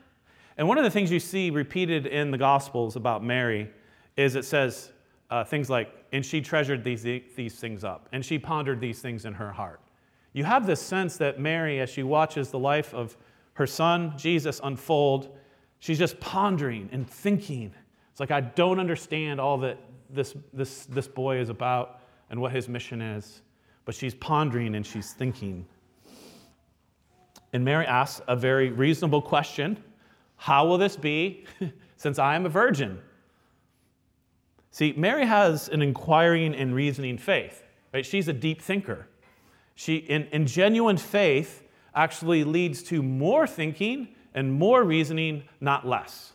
And 0.57 0.67
one 0.67 0.77
of 0.77 0.83
the 0.83 0.89
things 0.89 1.11
you 1.11 1.19
see 1.19 1.51
repeated 1.51 2.07
in 2.07 2.31
the 2.31 2.37
Gospels 2.37 2.95
about 2.95 3.23
Mary 3.23 3.69
is 4.15 4.35
it 4.35 4.43
says 4.43 4.91
uh, 5.29 5.43
things 5.43 5.69
like, 5.69 5.93
and 6.11 6.25
she 6.25 6.41
treasured 6.41 6.83
these, 6.83 7.03
these 7.03 7.55
things 7.55 7.83
up, 7.83 8.09
and 8.11 8.25
she 8.25 8.39
pondered 8.39 8.81
these 8.81 8.99
things 8.99 9.25
in 9.25 9.33
her 9.33 9.51
heart. 9.51 9.79
You 10.33 10.43
have 10.43 10.65
this 10.65 10.81
sense 10.81 11.17
that 11.17 11.39
Mary, 11.39 11.79
as 11.79 11.89
she 11.89 12.03
watches 12.03 12.49
the 12.49 12.59
life 12.59 12.93
of 12.93 13.17
her 13.53 13.67
son, 13.67 14.13
Jesus, 14.17 14.59
unfold, 14.63 15.35
she's 15.79 15.99
just 15.99 16.19
pondering 16.19 16.89
and 16.91 17.07
thinking. 17.07 17.73
It's 18.11 18.19
like, 18.19 18.31
I 18.31 18.41
don't 18.41 18.79
understand 18.79 19.39
all 19.39 19.57
that 19.59 19.77
this, 20.09 20.35
this, 20.53 20.85
this 20.85 21.07
boy 21.07 21.39
is 21.39 21.49
about 21.49 22.01
and 22.29 22.39
what 22.39 22.51
his 22.51 22.67
mission 22.67 23.01
is. 23.01 23.41
But 23.85 23.95
she's 23.95 24.15
pondering 24.15 24.75
and 24.75 24.85
she's 24.85 25.13
thinking. 25.13 25.65
And 27.53 27.63
Mary 27.63 27.85
asks 27.85 28.21
a 28.27 28.35
very 28.35 28.69
reasonable 28.69 29.21
question 29.21 29.83
How 30.37 30.65
will 30.65 30.77
this 30.77 30.95
be 30.95 31.45
since 31.97 32.17
I 32.17 32.35
am 32.35 32.45
a 32.45 32.49
virgin? 32.49 32.99
See, 34.71 34.93
Mary 34.95 35.25
has 35.25 35.69
an 35.69 35.81
inquiring 35.81 36.55
and 36.55 36.73
reasoning 36.73 37.17
faith, 37.17 37.63
right? 37.93 38.05
She's 38.05 38.27
a 38.27 38.33
deep 38.33 38.61
thinker. 38.61 39.07
She, 39.75 39.97
in, 39.97 40.25
in 40.31 40.45
genuine 40.45 40.97
faith, 40.97 41.63
actually 41.95 42.43
leads 42.43 42.83
to 42.83 43.01
more 43.01 43.47
thinking 43.47 44.09
and 44.33 44.53
more 44.53 44.83
reasoning, 44.83 45.43
not 45.59 45.87
less. 45.87 46.33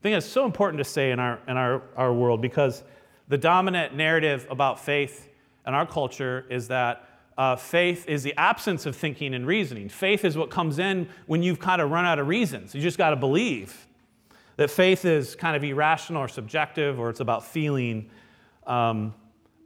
I 0.00 0.02
think 0.02 0.16
it's 0.16 0.26
so 0.26 0.44
important 0.44 0.78
to 0.78 0.84
say 0.84 1.10
in 1.10 1.18
our, 1.18 1.40
in 1.48 1.56
our, 1.56 1.82
our 1.96 2.12
world 2.12 2.40
because 2.40 2.84
the 3.28 3.36
dominant 3.36 3.94
narrative 3.96 4.46
about 4.48 4.78
faith 4.78 5.28
in 5.66 5.74
our 5.74 5.86
culture 5.86 6.46
is 6.48 6.68
that 6.68 7.15
uh, 7.38 7.56
faith 7.56 8.08
is 8.08 8.22
the 8.22 8.34
absence 8.38 8.86
of 8.86 8.96
thinking 8.96 9.34
and 9.34 9.46
reasoning. 9.46 9.88
Faith 9.88 10.24
is 10.24 10.36
what 10.36 10.50
comes 10.50 10.78
in 10.78 11.08
when 11.26 11.42
you've 11.42 11.60
kind 11.60 11.82
of 11.82 11.90
run 11.90 12.06
out 12.06 12.18
of 12.18 12.26
reasons. 12.28 12.74
You 12.74 12.80
just 12.80 12.98
got 12.98 13.10
to 13.10 13.16
believe. 13.16 13.86
That 14.56 14.70
faith 14.70 15.04
is 15.04 15.36
kind 15.36 15.54
of 15.54 15.62
irrational 15.62 16.22
or 16.22 16.28
subjective 16.28 16.98
or 16.98 17.10
it's 17.10 17.20
about 17.20 17.44
feeling. 17.44 18.08
Um, 18.66 19.14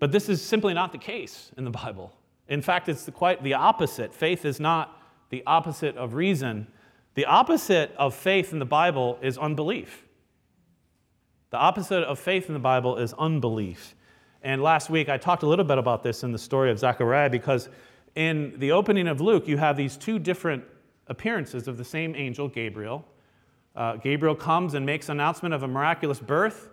but 0.00 0.10
this 0.10 0.28
is 0.28 0.42
simply 0.42 0.74
not 0.74 0.90
the 0.90 0.98
case 0.98 1.52
in 1.56 1.64
the 1.64 1.70
Bible. 1.70 2.12
In 2.48 2.60
fact, 2.60 2.88
it's 2.88 3.04
the, 3.04 3.12
quite 3.12 3.42
the 3.44 3.54
opposite. 3.54 4.12
Faith 4.12 4.44
is 4.44 4.58
not 4.58 5.00
the 5.28 5.44
opposite 5.46 5.96
of 5.96 6.14
reason. 6.14 6.66
The 7.14 7.24
opposite 7.24 7.94
of 7.96 8.14
faith 8.14 8.52
in 8.52 8.58
the 8.58 8.64
Bible 8.64 9.16
is 9.22 9.38
unbelief. 9.38 10.06
The 11.50 11.58
opposite 11.58 12.02
of 12.02 12.18
faith 12.18 12.48
in 12.48 12.54
the 12.54 12.60
Bible 12.60 12.96
is 12.96 13.12
unbelief. 13.14 13.94
And 14.42 14.62
last 14.62 14.90
week 14.90 15.08
I 15.08 15.18
talked 15.18 15.42
a 15.42 15.46
little 15.46 15.64
bit 15.64 15.78
about 15.78 16.02
this 16.02 16.22
in 16.22 16.32
the 16.32 16.38
story 16.38 16.70
of 16.70 16.78
Zechariah 16.78 17.30
because 17.30 17.68
in 18.14 18.54
the 18.58 18.72
opening 18.72 19.06
of 19.06 19.20
Luke, 19.20 19.46
you 19.46 19.56
have 19.58 19.76
these 19.76 19.96
two 19.96 20.18
different 20.18 20.64
appearances 21.08 21.68
of 21.68 21.76
the 21.76 21.84
same 21.84 22.14
angel, 22.16 22.48
Gabriel. 22.48 23.04
Uh, 23.76 23.96
Gabriel 23.96 24.34
comes 24.34 24.74
and 24.74 24.84
makes 24.84 25.08
announcement 25.08 25.54
of 25.54 25.62
a 25.62 25.68
miraculous 25.68 26.18
birth 26.18 26.70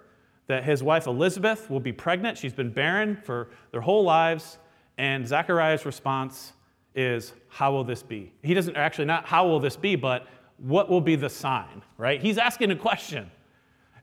that 0.48 0.64
his 0.64 0.82
wife 0.82 1.08
Elizabeth 1.08 1.70
will 1.70 1.80
be 1.80 1.92
pregnant. 1.92 2.38
She's 2.38 2.54
been 2.54 2.72
barren 2.72 3.18
for 3.18 3.50
their 3.72 3.82
whole 3.82 4.04
lives. 4.04 4.58
And 4.98 5.28
Zechariah's 5.28 5.86
response 5.86 6.54
is, 6.96 7.34
How 7.50 7.72
will 7.72 7.84
this 7.84 8.02
be? 8.02 8.32
He 8.42 8.54
doesn't 8.54 8.76
actually, 8.76 9.06
not 9.06 9.26
how 9.26 9.48
will 9.48 9.60
this 9.60 9.76
be, 9.76 9.96
but 9.96 10.28
what 10.58 10.90
will 10.90 11.02
be 11.02 11.16
the 11.16 11.30
sign, 11.30 11.84
right? 11.98 12.22
He's 12.22 12.38
asking 12.38 12.72
a 12.72 12.76
question. 12.76 13.30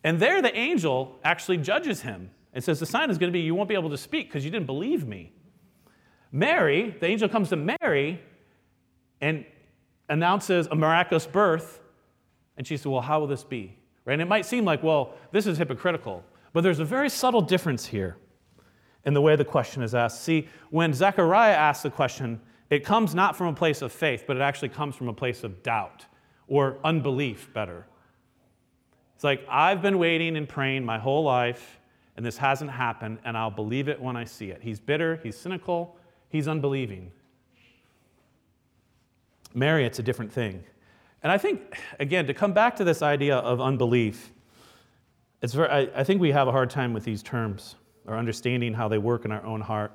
And 0.04 0.20
there, 0.20 0.42
the 0.42 0.54
angel 0.54 1.18
actually 1.24 1.56
judges 1.56 2.02
him 2.02 2.30
and 2.54 2.64
says, 2.64 2.80
The 2.80 2.86
sign 2.86 3.10
is 3.10 3.18
going 3.18 3.30
to 3.30 3.36
be 3.36 3.40
you 3.40 3.54
won't 3.54 3.68
be 3.68 3.74
able 3.74 3.90
to 3.90 3.98
speak 3.98 4.28
because 4.28 4.44
you 4.44 4.50
didn't 4.50 4.66
believe 4.66 5.06
me. 5.06 5.32
Mary, 6.32 6.96
the 7.00 7.06
angel 7.06 7.28
comes 7.28 7.50
to 7.50 7.56
Mary 7.56 8.20
and 9.20 9.44
announces 10.08 10.66
a 10.68 10.74
miraculous 10.74 11.26
birth. 11.26 11.80
And 12.56 12.66
she 12.66 12.76
said, 12.76 12.90
Well, 12.90 13.02
how 13.02 13.20
will 13.20 13.26
this 13.26 13.44
be? 13.44 13.76
Right? 14.04 14.14
And 14.14 14.22
it 14.22 14.28
might 14.28 14.46
seem 14.46 14.64
like, 14.64 14.82
well, 14.82 15.14
this 15.32 15.46
is 15.46 15.58
hypocritical. 15.58 16.24
But 16.52 16.62
there's 16.62 16.78
a 16.78 16.84
very 16.84 17.08
subtle 17.08 17.40
difference 17.40 17.86
here 17.86 18.16
in 19.04 19.14
the 19.14 19.20
way 19.20 19.36
the 19.36 19.44
question 19.44 19.82
is 19.82 19.94
asked. 19.94 20.22
See, 20.22 20.48
when 20.70 20.92
Zechariah 20.92 21.54
asks 21.54 21.82
the 21.82 21.90
question, 21.90 22.40
it 22.70 22.84
comes 22.84 23.14
not 23.14 23.36
from 23.36 23.48
a 23.48 23.52
place 23.52 23.82
of 23.82 23.92
faith, 23.92 24.24
but 24.26 24.36
it 24.36 24.40
actually 24.40 24.70
comes 24.70 24.94
from 24.94 25.08
a 25.08 25.12
place 25.12 25.44
of 25.44 25.62
doubt 25.62 26.06
or 26.46 26.78
unbelief, 26.84 27.52
better. 27.52 27.86
It's 29.14 29.24
like, 29.24 29.44
I've 29.48 29.82
been 29.82 29.98
waiting 29.98 30.36
and 30.36 30.48
praying 30.48 30.84
my 30.84 30.98
whole 30.98 31.24
life, 31.24 31.80
and 32.16 32.24
this 32.24 32.38
hasn't 32.38 32.70
happened, 32.70 33.18
and 33.24 33.36
I'll 33.36 33.50
believe 33.50 33.88
it 33.88 34.00
when 34.00 34.16
I 34.16 34.24
see 34.24 34.50
it. 34.50 34.60
He's 34.62 34.80
bitter, 34.80 35.20
he's 35.22 35.36
cynical, 35.36 35.96
he's 36.28 36.46
unbelieving. 36.46 37.10
Mary, 39.52 39.84
it's 39.84 39.98
a 39.98 40.02
different 40.02 40.32
thing. 40.32 40.64
And 41.22 41.32
I 41.32 41.38
think, 41.38 41.78
again, 41.98 42.26
to 42.26 42.34
come 42.34 42.52
back 42.52 42.76
to 42.76 42.84
this 42.84 43.02
idea 43.02 43.36
of 43.36 43.60
unbelief, 43.60 44.32
it's 45.42 45.54
very, 45.54 45.68
I, 45.68 46.00
I 46.00 46.04
think 46.04 46.20
we 46.20 46.32
have 46.32 46.48
a 46.48 46.52
hard 46.52 46.70
time 46.70 46.92
with 46.92 47.04
these 47.04 47.22
terms 47.22 47.76
or 48.06 48.16
understanding 48.16 48.74
how 48.74 48.88
they 48.88 48.98
work 48.98 49.24
in 49.24 49.32
our 49.32 49.44
own 49.44 49.60
heart. 49.60 49.92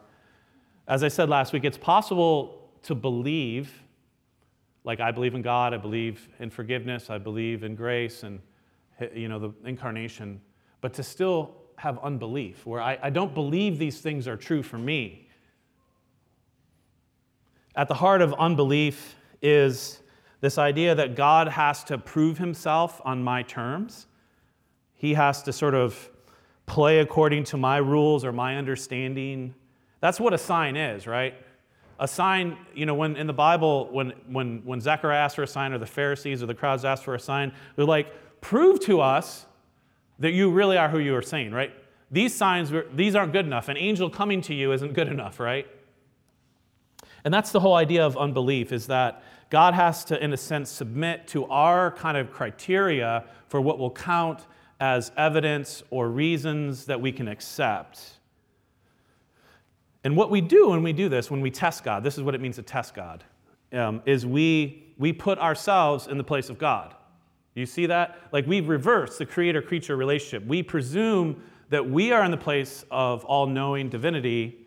As 0.87 1.03
I 1.03 1.07
said 1.07 1.29
last 1.29 1.53
week, 1.53 1.63
it's 1.63 1.77
possible 1.77 2.69
to 2.83 2.95
believe, 2.95 3.83
like 4.83 4.99
I 4.99 5.11
believe 5.11 5.35
in 5.35 5.41
God, 5.41 5.73
I 5.73 5.77
believe 5.77 6.27
in 6.39 6.49
forgiveness, 6.49 7.09
I 7.09 7.17
believe 7.17 7.63
in 7.63 7.75
grace 7.75 8.23
and 8.23 8.39
you 9.13 9.29
know 9.29 9.39
the 9.39 9.53
incarnation. 9.65 10.41
but 10.81 10.93
to 10.93 11.03
still 11.03 11.55
have 11.79 11.97
unbelief, 11.99 12.65
where 12.65 12.81
I, 12.81 12.97
I 13.01 13.09
don't 13.09 13.33
believe 13.33 13.79
these 13.79 14.01
things 14.01 14.27
are 14.27 14.35
true 14.35 14.61
for 14.61 14.77
me. 14.77 15.29
At 17.73 17.87
the 17.87 17.93
heart 17.93 18.21
of 18.21 18.33
unbelief 18.33 19.15
is 19.41 20.01
this 20.41 20.57
idea 20.57 20.93
that 20.95 21.15
God 21.15 21.47
has 21.47 21.83
to 21.85 21.97
prove 21.97 22.37
himself 22.37 22.99
on 23.05 23.23
my 23.23 23.43
terms. 23.43 24.07
He 24.95 25.13
has 25.13 25.41
to 25.43 25.53
sort 25.53 25.73
of 25.73 26.09
play 26.65 26.99
according 26.99 27.45
to 27.45 27.57
my 27.57 27.77
rules 27.77 28.25
or 28.25 28.33
my 28.33 28.57
understanding. 28.57 29.55
That's 30.01 30.19
what 30.19 30.33
a 30.33 30.37
sign 30.37 30.75
is, 30.75 31.07
right? 31.07 31.33
A 31.99 32.07
sign, 32.07 32.57
you 32.73 32.85
know, 32.85 32.93
when 32.93 33.15
in 33.15 33.25
the 33.25 33.33
Bible, 33.33 33.87
when, 33.91 34.11
when, 34.27 34.61
when 34.65 34.81
Zechariah 34.81 35.17
asked 35.17 35.37
for 35.37 35.43
a 35.43 35.47
sign, 35.47 35.71
or 35.71 35.77
the 35.77 35.85
Pharisees 35.85 36.43
or 36.43 36.45
the 36.45 36.53
crowds 36.53 36.83
asked 36.83 37.05
for 37.05 37.15
a 37.15 37.19
sign, 37.19 37.53
they're 37.77 37.85
like, 37.85 38.13
prove 38.41 38.81
to 38.81 38.99
us 38.99 39.45
that 40.19 40.31
you 40.31 40.51
really 40.51 40.77
are 40.77 40.89
who 40.89 40.99
you 40.99 41.15
are 41.15 41.21
saying, 41.21 41.51
right? 41.51 41.71
These 42.11 42.33
signs, 42.33 42.71
these 42.93 43.15
aren't 43.15 43.33
good 43.33 43.45
enough. 43.45 43.69
An 43.69 43.77
angel 43.77 44.09
coming 44.09 44.41
to 44.41 44.53
you 44.53 44.71
isn't 44.71 44.93
good 44.93 45.07
enough, 45.07 45.39
right? 45.39 45.67
And 47.23 47.33
that's 47.33 47.51
the 47.51 47.59
whole 47.59 47.75
idea 47.75 48.05
of 48.05 48.17
unbelief 48.17 48.71
is 48.71 48.87
that 48.87 49.23
God 49.49 49.73
has 49.73 50.03
to, 50.05 50.23
in 50.23 50.33
a 50.33 50.37
sense, 50.37 50.69
submit 50.69 51.27
to 51.29 51.45
our 51.45 51.91
kind 51.91 52.17
of 52.17 52.31
criteria 52.31 53.25
for 53.47 53.61
what 53.61 53.79
will 53.79 53.91
count 53.91 54.45
as 54.79 55.11
evidence 55.17 55.83
or 55.89 56.09
reasons 56.09 56.85
that 56.85 57.01
we 57.01 57.11
can 57.11 57.27
accept. 57.27 58.19
And 60.03 60.15
what 60.15 60.29
we 60.29 60.39
do 60.39 60.69
when 60.69 60.83
we 60.83 60.93
do 60.93 61.09
this, 61.09 61.29
when 61.29 61.41
we 61.41 61.51
test 61.51 61.83
God, 61.83 62.03
this 62.03 62.17
is 62.17 62.23
what 62.23 62.35
it 62.35 62.41
means 62.41 62.55
to 62.55 62.61
test 62.61 62.93
God, 62.93 63.23
um, 63.73 64.01
is 64.05 64.25
we, 64.25 64.93
we 64.97 65.11
put 65.11 65.37
ourselves 65.39 66.07
in 66.07 66.17
the 66.17 66.23
place 66.23 66.49
of 66.49 66.57
God. 66.57 66.95
You 67.55 67.65
see 67.65 67.85
that? 67.87 68.17
Like 68.31 68.47
we 68.47 68.61
reverse 68.61 69.17
the 69.17 69.25
creator 69.25 69.61
creature 69.61 69.95
relationship. 69.95 70.47
We 70.47 70.63
presume 70.63 71.41
that 71.69 71.87
we 71.87 72.11
are 72.11 72.23
in 72.23 72.31
the 72.31 72.37
place 72.37 72.85
of 72.89 73.25
all 73.25 73.47
knowing 73.47 73.89
divinity 73.89 74.65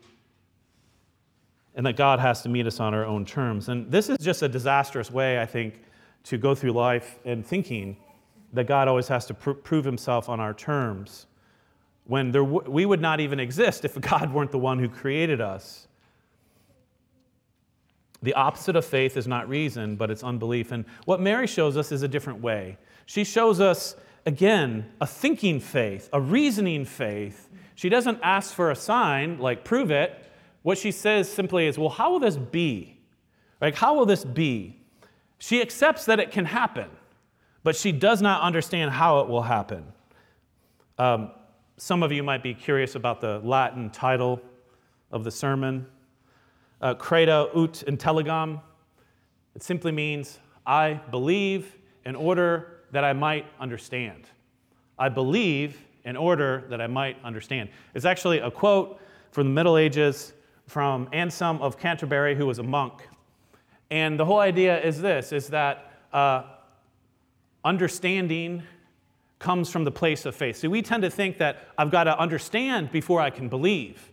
and 1.75 1.85
that 1.85 1.95
God 1.95 2.19
has 2.19 2.41
to 2.43 2.49
meet 2.49 2.67
us 2.67 2.79
on 2.79 2.93
our 2.93 3.05
own 3.05 3.25
terms. 3.25 3.69
And 3.69 3.91
this 3.91 4.09
is 4.09 4.17
just 4.19 4.41
a 4.41 4.47
disastrous 4.47 5.09
way, 5.09 5.41
I 5.41 5.45
think, 5.45 5.81
to 6.25 6.37
go 6.37 6.55
through 6.55 6.71
life 6.71 7.19
and 7.25 7.45
thinking 7.45 7.97
that 8.53 8.67
God 8.67 8.87
always 8.87 9.07
has 9.07 9.25
to 9.25 9.33
pr- 9.33 9.51
prove 9.51 9.83
himself 9.83 10.29
on 10.29 10.39
our 10.39 10.53
terms 10.53 11.25
when 12.05 12.31
w- 12.31 12.69
we 12.69 12.85
would 12.85 13.01
not 13.01 13.19
even 13.19 13.39
exist 13.39 13.85
if 13.85 13.99
God 14.01 14.31
weren't 14.31 14.51
the 14.51 14.59
one 14.59 14.79
who 14.79 14.87
created 14.87 15.41
us. 15.41 15.87
The 18.23 18.33
opposite 18.33 18.75
of 18.75 18.85
faith 18.85 19.17
is 19.17 19.27
not 19.27 19.47
reason, 19.47 19.95
but 19.95 20.09
it's 20.09 20.23
unbelief. 20.23 20.71
And 20.71 20.85
what 21.05 21.19
Mary 21.19 21.45
shows 21.45 21.77
us 21.77 21.91
is 21.91 22.01
a 22.01 22.07
different 22.07 22.41
way. 22.41 22.77
She 23.05 23.25
shows 23.25 23.59
us, 23.59 23.95
again, 24.25 24.89
a 25.01 25.05
thinking 25.05 25.59
faith, 25.59 26.09
a 26.13 26.19
reasoning 26.19 26.85
faith. 26.85 27.49
She 27.75 27.89
doesn't 27.89 28.19
ask 28.23 28.53
for 28.53 28.71
a 28.71 28.75
sign, 28.75 29.39
like 29.39 29.65
prove 29.65 29.91
it. 29.91 30.25
What 30.61 30.77
she 30.77 30.91
says 30.91 31.29
simply 31.31 31.67
is, 31.67 31.77
well, 31.77 31.89
how 31.89 32.11
will 32.11 32.19
this 32.19 32.37
be? 32.37 32.97
Like, 33.59 33.75
how 33.75 33.93
will 33.93 34.05
this 34.05 34.23
be? 34.23 34.79
She 35.37 35.61
accepts 35.61 36.05
that 36.05 36.21
it 36.21 36.31
can 36.31 36.45
happen, 36.45 36.89
but 37.63 37.75
she 37.75 37.91
does 37.91 38.21
not 38.21 38.41
understand 38.41 38.91
how 38.91 39.19
it 39.19 39.27
will 39.27 39.41
happen. 39.41 39.83
Um, 40.97 41.31
some 41.75 42.03
of 42.03 42.13
you 42.13 42.23
might 42.23 42.41
be 42.41 42.53
curious 42.53 42.95
about 42.95 43.19
the 43.19 43.39
Latin 43.39 43.89
title 43.89 44.41
of 45.11 45.25
the 45.25 45.31
sermon, 45.31 45.87
uh, 46.83 46.89
ut 46.89 47.83
intelligam. 47.87 48.61
It 49.55 49.63
simply 49.63 49.91
means, 49.91 50.39
I 50.65 50.93
believe 51.11 51.77
in 52.05 52.15
order 52.15 52.81
that 52.91 53.03
I 53.03 53.13
might 53.13 53.45
understand. 53.59 54.27
I 54.99 55.09
believe 55.09 55.79
in 56.03 56.15
order 56.17 56.65
that 56.69 56.81
I 56.81 56.87
might 56.87 57.17
understand. 57.23 57.69
It's 57.93 58.05
actually 58.05 58.39
a 58.39 58.51
quote 58.51 58.99
from 59.31 59.47
the 59.47 59.53
Middle 59.53 59.77
Ages 59.77 60.33
from 60.67 61.09
Anselm 61.13 61.61
of 61.61 61.77
Canterbury, 61.77 62.35
who 62.35 62.45
was 62.45 62.59
a 62.59 62.63
monk. 62.63 63.07
And 63.89 64.19
the 64.19 64.25
whole 64.25 64.39
idea 64.39 64.81
is 64.81 65.01
this, 65.01 65.31
is 65.31 65.47
that 65.49 65.91
uh, 66.11 66.43
understanding 67.63 68.63
comes 69.39 69.69
from 69.69 69.83
the 69.83 69.91
place 69.91 70.25
of 70.25 70.35
faith. 70.35 70.57
So 70.57 70.69
we 70.69 70.81
tend 70.81 71.03
to 71.03 71.09
think 71.09 71.37
that 71.37 71.67
I've 71.77 71.91
got 71.91 72.05
to 72.05 72.17
understand 72.17 72.91
before 72.91 73.19
I 73.19 73.29
can 73.29 73.49
believe. 73.49 74.12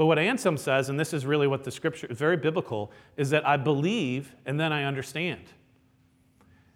But 0.00 0.06
what 0.06 0.18
Anselm 0.18 0.56
says, 0.56 0.88
and 0.88 0.98
this 0.98 1.12
is 1.12 1.26
really 1.26 1.46
what 1.46 1.62
the 1.62 1.70
scripture 1.70 2.06
is 2.06 2.16
very 2.16 2.38
biblical, 2.38 2.90
is 3.18 3.28
that 3.28 3.46
I 3.46 3.58
believe 3.58 4.34
and 4.46 4.58
then 4.58 4.72
I 4.72 4.84
understand. 4.84 5.42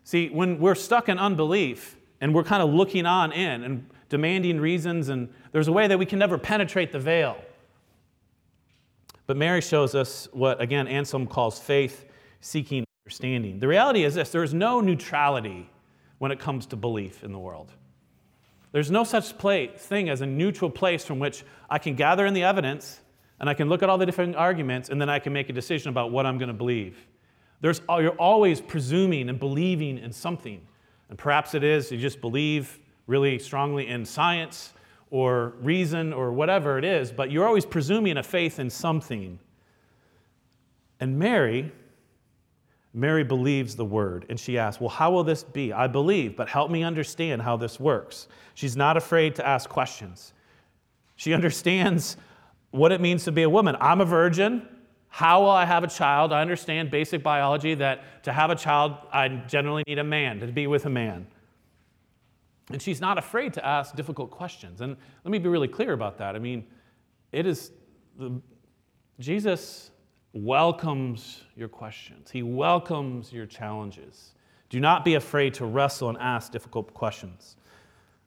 See, 0.03 0.29
when 0.29 0.59
we're 0.59 0.75
stuck 0.75 1.09
in 1.09 1.19
unbelief 1.19 1.97
and 2.21 2.35
we're 2.35 2.45
kind 2.45 2.63
of 2.63 2.69
looking 2.69 3.07
on 3.07 3.33
in 3.33 3.63
and 3.63 3.89
demanding 4.11 4.61
reasons, 4.61 5.09
and 5.09 5.33
there's 5.53 5.69
a 5.69 5.73
way 5.73 5.87
that 5.87 5.99
we 5.99 6.05
can 6.05 6.19
never 6.19 6.37
penetrate 6.37 6.93
the 6.93 6.99
veil. 6.99 7.39
But 9.27 9.39
Mary 9.39 9.63
shows 9.63 9.95
us 9.95 10.29
what, 10.33 10.61
again, 10.61 10.87
Anselm 10.87 11.27
calls 11.27 11.59
faith 11.59 12.05
seeking 12.43 12.85
understanding. 13.07 13.59
The 13.59 13.69
reality 13.69 14.05
is 14.05 14.17
this 14.17 14.29
there 14.33 14.43
is 14.43 14.53
no 14.53 14.83
neutrality 14.83 15.71
when 16.19 16.31
it 16.31 16.39
comes 16.39 16.67
to 16.67 16.77
belief 16.77 17.25
in 17.25 17.33
the 17.33 17.39
world. 17.39 17.73
There's 18.73 18.91
no 18.91 19.03
such 19.03 19.39
place, 19.39 19.71
thing 19.81 20.11
as 20.11 20.21
a 20.21 20.27
neutral 20.27 20.69
place 20.69 21.07
from 21.07 21.21
which 21.21 21.43
I 21.71 21.79
can 21.79 21.95
gather 21.95 22.27
in 22.27 22.35
the 22.35 22.43
evidence 22.43 23.01
and 23.41 23.49
I 23.49 23.55
can 23.55 23.69
look 23.69 23.83
at 23.83 23.89
all 23.89 23.99
the 23.99 24.07
different 24.07 24.37
arguments 24.37 24.89
and 24.89 25.01
then 25.01 25.09
I 25.09 25.19
can 25.19 25.33
make 25.33 25.49
a 25.51 25.53
decision 25.53 25.89
about 25.89 26.11
what 26.11 26.27
I'm 26.27 26.39
going 26.39 26.49
to 26.49 26.55
believe. 26.55 27.07
There's, 27.61 27.81
you're 27.89 28.11
always 28.11 28.61
presuming 28.61 29.29
and 29.29 29.39
believing 29.39 29.99
in 29.99 30.13
something. 30.13 30.61
And 31.09 31.19
perhaps 31.19 31.55
it 31.55 31.65
is 31.65 31.91
you 31.91 31.99
just 31.99 32.21
believe 32.21 32.79
really 33.07 33.39
strongly 33.39 33.89
in 33.89 34.05
science 34.05 34.73
or 35.11 35.55
reason 35.61 36.13
or 36.13 36.33
whatever 36.33 36.79
it 36.79 36.85
is, 36.85 37.13
but 37.13 37.31
you're 37.31 37.47
always 37.47 37.65
presuming 37.65 38.17
a 38.17 38.23
faith 38.23 38.59
in 38.59 38.71
something. 38.71 39.39
And 41.01 41.19
Mary 41.19 41.73
Mary 42.97 43.25
believes 43.25 43.75
the 43.75 43.85
word, 43.85 44.25
and 44.29 44.39
she 44.39 44.57
asks, 44.57 44.81
Well, 44.81 44.89
how 44.89 45.11
will 45.11 45.25
this 45.25 45.43
be? 45.43 45.73
I 45.73 45.89
believe, 45.89 46.37
but 46.37 46.49
help 46.49 46.71
me 46.71 46.85
understand 46.85 47.43
how 47.43 47.57
this 47.57 47.81
works. 47.81 48.29
She's 48.55 48.77
not 48.77 48.97
afraid 48.97 49.35
to 49.35 49.47
ask 49.47 49.69
questions. 49.69 50.33
She 51.17 51.35
understands 51.35 52.17
what 52.75 52.91
it 52.91 53.01
means 53.01 53.23
to 53.23 53.31
be 53.31 53.45
a 53.45 53.49
woman. 53.49 53.77
I'm 53.81 54.01
a 54.01 54.05
virgin. 54.05 54.67
How 55.07 55.43
will 55.43 55.51
I 55.51 55.65
have 55.65 55.85
a 55.85 55.87
child? 55.87 56.33
I 56.33 56.41
understand 56.41 56.91
basic 56.91 57.23
biology 57.23 57.75
that 57.77 58.25
to 58.25 58.33
have 58.33 58.51
a 58.51 58.57
child, 58.57 58.97
I 59.13 59.29
generally 59.29 59.85
need 59.87 60.01
a 60.01 60.05
man, 60.05 60.41
to 60.41 60.49
be 60.49 60.67
with 60.67 60.85
a 60.85 60.91
man. 60.91 61.29
And 62.73 62.83
she's 62.83 63.01
not 63.01 63.17
afraid 63.17 63.53
to 63.53 63.65
ask 63.65 63.95
difficult 63.95 64.33
questions. 64.33 64.81
And 64.81 64.97
let 65.23 65.31
me 65.31 65.39
be 65.39 65.49
really 65.49 65.69
clear 65.69 65.93
about 65.93 66.19
that. 66.19 66.35
I 66.35 66.41
mean, 66.41 66.67
it 67.31 67.47
is 67.47 67.71
the, 68.19 68.41
Jesus 69.21 69.93
welcomes 70.33 71.45
your 71.55 71.69
questions, 71.69 72.29
He 72.29 72.43
welcomes 72.43 73.33
your 73.33 73.47
challenges. 73.47 74.35
Do 74.69 74.81
not 74.81 75.05
be 75.05 75.15
afraid 75.15 75.55
to 75.55 75.65
wrestle 75.65 76.09
and 76.09 76.19
ask 76.19 76.51
difficult 76.51 76.93
questions. 76.93 77.55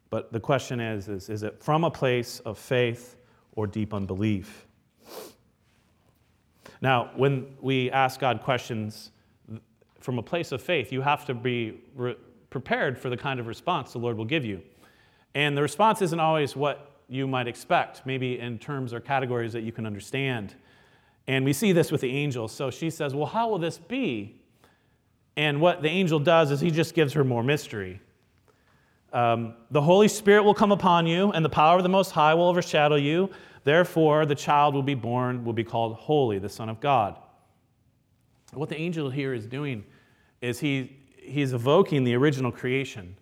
But 0.09 0.31
the 0.31 0.39
question 0.39 0.79
is, 0.79 1.09
is, 1.09 1.27
is 1.27 1.43
it 1.43 1.61
from 1.61 1.83
a 1.83 1.91
place 1.91 2.39
of 2.45 2.57
faith 2.57 3.16
or 3.57 3.67
deep 3.67 3.93
unbelief? 3.93 4.65
Now, 6.79 7.11
when 7.15 7.47
we 7.59 7.91
ask 7.91 8.19
God 8.19 8.41
questions 8.41 9.11
from 9.99 10.19
a 10.19 10.23
place 10.23 10.51
of 10.51 10.61
faith, 10.61 10.91
you 10.93 11.01
have 11.01 11.25
to 11.25 11.33
be 11.33 11.81
re- 11.95 12.15
prepared 12.49 12.97
for 12.97 13.09
the 13.09 13.17
kind 13.17 13.39
of 13.39 13.47
response 13.47 13.91
the 13.91 13.97
Lord 13.97 14.15
will 14.15 14.25
give 14.25 14.45
you. 14.45 14.61
And 15.35 15.57
the 15.57 15.61
response 15.61 16.01
isn't 16.01 16.19
always 16.19 16.55
what 16.55 17.01
you 17.09 17.27
might 17.27 17.47
expect, 17.47 18.05
maybe 18.05 18.39
in 18.39 18.59
terms 18.59 18.93
or 18.93 18.99
categories 18.99 19.53
that 19.53 19.61
you 19.61 19.71
can 19.71 19.85
understand. 19.85 20.55
And 21.25 21.43
we 21.43 21.51
see 21.51 21.71
this 21.71 21.91
with 21.91 22.01
the 22.01 22.11
angel. 22.11 22.47
So 22.47 22.69
she 22.69 22.89
says, 22.89 23.15
Well, 23.15 23.25
how 23.25 23.49
will 23.49 23.59
this 23.59 23.77
be? 23.77 24.39
And 25.35 25.61
what 25.61 25.81
the 25.81 25.89
angel 25.89 26.19
does 26.19 26.51
is 26.51 26.61
he 26.61 26.71
just 26.71 26.93
gives 26.93 27.13
her 27.13 27.23
more 27.23 27.43
mystery. 27.43 28.01
Um, 29.13 29.55
the 29.71 29.81
Holy 29.81 30.07
Spirit 30.07 30.43
will 30.43 30.53
come 30.53 30.71
upon 30.71 31.07
you, 31.07 31.31
and 31.31 31.43
the 31.43 31.49
power 31.49 31.77
of 31.77 31.83
the 31.83 31.89
Most 31.89 32.11
High 32.11 32.33
will 32.33 32.49
overshadow 32.49 32.95
you. 32.95 33.29
Therefore, 33.63 34.25
the 34.25 34.35
child 34.35 34.73
will 34.73 34.83
be 34.83 34.95
born, 34.95 35.43
will 35.43 35.53
be 35.53 35.63
called 35.63 35.95
Holy, 35.95 36.39
the 36.39 36.49
Son 36.49 36.69
of 36.69 36.79
God. 36.79 37.17
What 38.53 38.69
the 38.69 38.77
angel 38.77 39.09
here 39.09 39.33
is 39.33 39.45
doing 39.45 39.83
is 40.41 40.59
he, 40.59 40.97
he's 41.17 41.53
evoking 41.53 42.03
the 42.03 42.15
original 42.15 42.51
creation. 42.51 43.17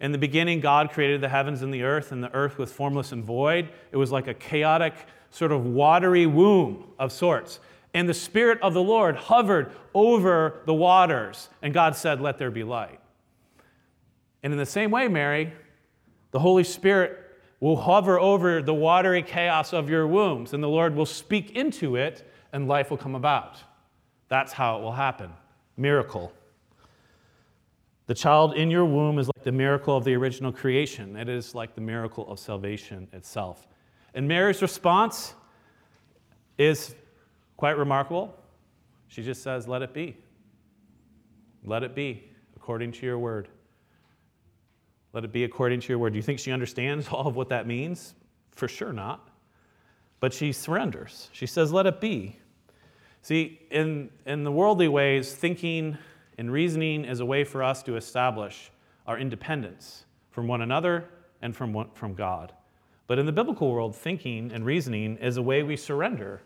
In 0.00 0.12
the 0.12 0.18
beginning, 0.18 0.60
God 0.60 0.90
created 0.90 1.20
the 1.20 1.28
heavens 1.28 1.62
and 1.62 1.72
the 1.72 1.82
earth, 1.82 2.12
and 2.12 2.22
the 2.22 2.32
earth 2.34 2.58
was 2.58 2.72
formless 2.72 3.12
and 3.12 3.24
void. 3.24 3.68
It 3.92 3.96
was 3.96 4.10
like 4.10 4.26
a 4.26 4.34
chaotic 4.34 4.94
sort 5.30 5.52
of 5.52 5.66
watery 5.66 6.26
womb 6.26 6.92
of 6.98 7.12
sorts. 7.12 7.60
And 7.92 8.08
the 8.08 8.14
Spirit 8.14 8.58
of 8.60 8.74
the 8.74 8.82
Lord 8.82 9.16
hovered 9.16 9.72
over 9.94 10.62
the 10.66 10.74
waters, 10.74 11.48
and 11.62 11.72
God 11.72 11.96
said, 11.96 12.20
Let 12.20 12.38
there 12.38 12.50
be 12.50 12.64
light. 12.64 13.00
And 14.44 14.52
in 14.52 14.58
the 14.58 14.66
same 14.66 14.90
way, 14.90 15.08
Mary, 15.08 15.52
the 16.30 16.38
Holy 16.38 16.64
Spirit 16.64 17.18
will 17.60 17.76
hover 17.76 18.20
over 18.20 18.60
the 18.60 18.74
watery 18.74 19.22
chaos 19.22 19.72
of 19.72 19.88
your 19.88 20.06
wombs, 20.06 20.52
and 20.52 20.62
the 20.62 20.68
Lord 20.68 20.94
will 20.94 21.06
speak 21.06 21.52
into 21.52 21.96
it, 21.96 22.30
and 22.52 22.68
life 22.68 22.90
will 22.90 22.98
come 22.98 23.14
about. 23.14 23.56
That's 24.28 24.52
how 24.52 24.78
it 24.78 24.82
will 24.82 24.92
happen. 24.92 25.32
Miracle. 25.78 26.30
The 28.06 28.14
child 28.14 28.52
in 28.54 28.70
your 28.70 28.84
womb 28.84 29.18
is 29.18 29.28
like 29.34 29.44
the 29.44 29.52
miracle 29.52 29.96
of 29.96 30.04
the 30.04 30.14
original 30.14 30.52
creation, 30.52 31.16
it 31.16 31.28
is 31.28 31.54
like 31.54 31.74
the 31.74 31.80
miracle 31.80 32.30
of 32.30 32.38
salvation 32.38 33.08
itself. 33.14 33.66
And 34.12 34.28
Mary's 34.28 34.60
response 34.60 35.32
is 36.58 36.94
quite 37.56 37.78
remarkable. 37.78 38.36
She 39.08 39.22
just 39.22 39.42
says, 39.42 39.66
Let 39.66 39.80
it 39.80 39.94
be. 39.94 40.18
Let 41.64 41.82
it 41.82 41.94
be 41.94 42.30
according 42.56 42.92
to 42.92 43.06
your 43.06 43.18
word. 43.18 43.48
Let 45.14 45.24
it 45.24 45.32
be 45.32 45.44
according 45.44 45.80
to 45.80 45.88
your 45.88 45.98
word. 45.98 46.12
Do 46.12 46.16
you 46.16 46.22
think 46.22 46.40
she 46.40 46.50
understands 46.50 47.08
all 47.12 47.26
of 47.26 47.36
what 47.36 47.48
that 47.48 47.66
means? 47.66 48.14
For 48.52 48.68
sure 48.68 48.92
not. 48.92 49.30
But 50.20 50.34
she 50.34 50.52
surrenders. 50.52 51.30
She 51.32 51.46
says, 51.46 51.72
Let 51.72 51.86
it 51.86 52.00
be. 52.00 52.38
See, 53.22 53.60
in, 53.70 54.10
in 54.26 54.44
the 54.44 54.52
worldly 54.52 54.88
ways, 54.88 55.34
thinking 55.34 55.96
and 56.36 56.52
reasoning 56.52 57.04
is 57.04 57.20
a 57.20 57.24
way 57.24 57.44
for 57.44 57.62
us 57.62 57.82
to 57.84 57.96
establish 57.96 58.70
our 59.06 59.18
independence 59.18 60.04
from 60.30 60.46
one 60.48 60.60
another 60.60 61.04
and 61.40 61.56
from, 61.56 61.88
from 61.94 62.14
God. 62.14 62.52
But 63.06 63.18
in 63.18 63.26
the 63.26 63.32
biblical 63.32 63.70
world, 63.70 63.94
thinking 63.94 64.50
and 64.52 64.66
reasoning 64.66 65.16
is 65.18 65.36
a 65.36 65.42
way 65.42 65.62
we 65.62 65.76
surrender. 65.76 66.42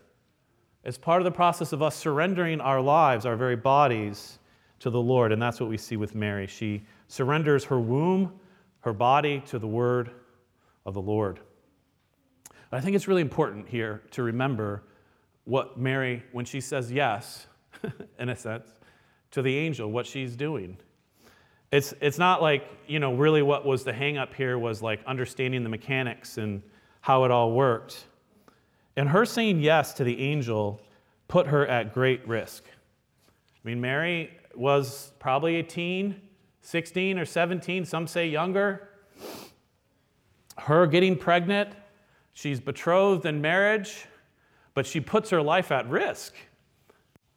It's 0.85 0.99
part 0.99 1.21
of 1.21 1.25
the 1.25 1.33
process 1.33 1.73
of 1.73 1.83
us 1.83 1.97
surrendering 1.97 2.61
our 2.61 2.81
lives, 2.81 3.27
our 3.27 3.37
very 3.37 3.57
bodies, 3.57 4.39
to 4.81 4.91
the 4.91 5.01
Lord. 5.01 5.33
And 5.33 5.41
that's 5.41 5.59
what 5.59 5.69
we 5.69 5.77
see 5.77 5.97
with 5.97 6.15
Mary. 6.15 6.47
She 6.47 6.83
surrenders 7.09 7.65
her 7.65 7.81
womb, 7.81 8.39
her 8.81 8.93
body 8.93 9.43
to 9.47 9.59
the 9.59 9.67
word 9.67 10.11
of 10.87 10.95
the 10.95 11.03
Lord. 11.03 11.41
I 12.71 12.81
think 12.81 12.97
it's 12.97 13.09
really 13.09 13.23
important 13.23 13.69
here 13.69 14.03
to 14.13 14.23
remember 14.23 14.83
what 15.45 15.79
Mary, 15.79 16.23
when 16.33 16.45
she 16.45 16.61
says 16.61 16.93
yes, 16.93 17.47
in 18.19 18.29
a 18.29 18.37
sense, 18.37 18.69
to 19.31 19.43
the 19.43 19.57
angel, 19.57 19.91
what 19.91 20.07
she's 20.07 20.37
doing. 20.37 20.77
It's, 21.71 21.95
it's 22.01 22.19
not 22.19 22.43
like, 22.43 22.65
you 22.87 22.99
know, 22.99 23.15
really 23.15 23.43
what 23.43 23.65
was 23.65 23.85
the 23.85 23.93
hang 23.93 24.19
up 24.19 24.35
here 24.35 24.59
was 24.59 24.83
like 24.83 25.01
understanding 25.07 25.63
the 25.63 25.69
mechanics 25.69 26.39
and 26.39 26.63
how 27.01 27.25
it 27.25 27.31
all 27.31 27.53
worked. 27.53 28.05
And 28.97 29.09
her 29.09 29.25
saying 29.25 29.61
yes 29.61 29.95
to 29.95 30.05
the 30.05 30.21
angel 30.21 30.81
put 31.29 31.47
her 31.47 31.67
at 31.67 31.95
great 31.95 32.27
risk. 32.27 32.65
I 32.69 33.69
mean, 33.69 33.81
Mary 33.81 34.31
was 34.55 35.13
probably 35.19 35.59
a 35.59 35.63
teen, 35.63 36.21
16 36.63 37.19
or 37.19 37.25
17, 37.25 37.85
some 37.85 38.07
say 38.07 38.29
younger. 38.29 38.89
Her 40.59 40.87
getting 40.87 41.17
pregnant, 41.17 41.71
she's 42.33 42.61
betrothed 42.61 43.25
in 43.27 43.41
marriage, 43.41 44.07
but 44.75 44.87
she 44.87 45.01
puts 45.01 45.31
her 45.31 45.43
life 45.43 45.71
at 45.71 45.89
risk. 45.89 46.35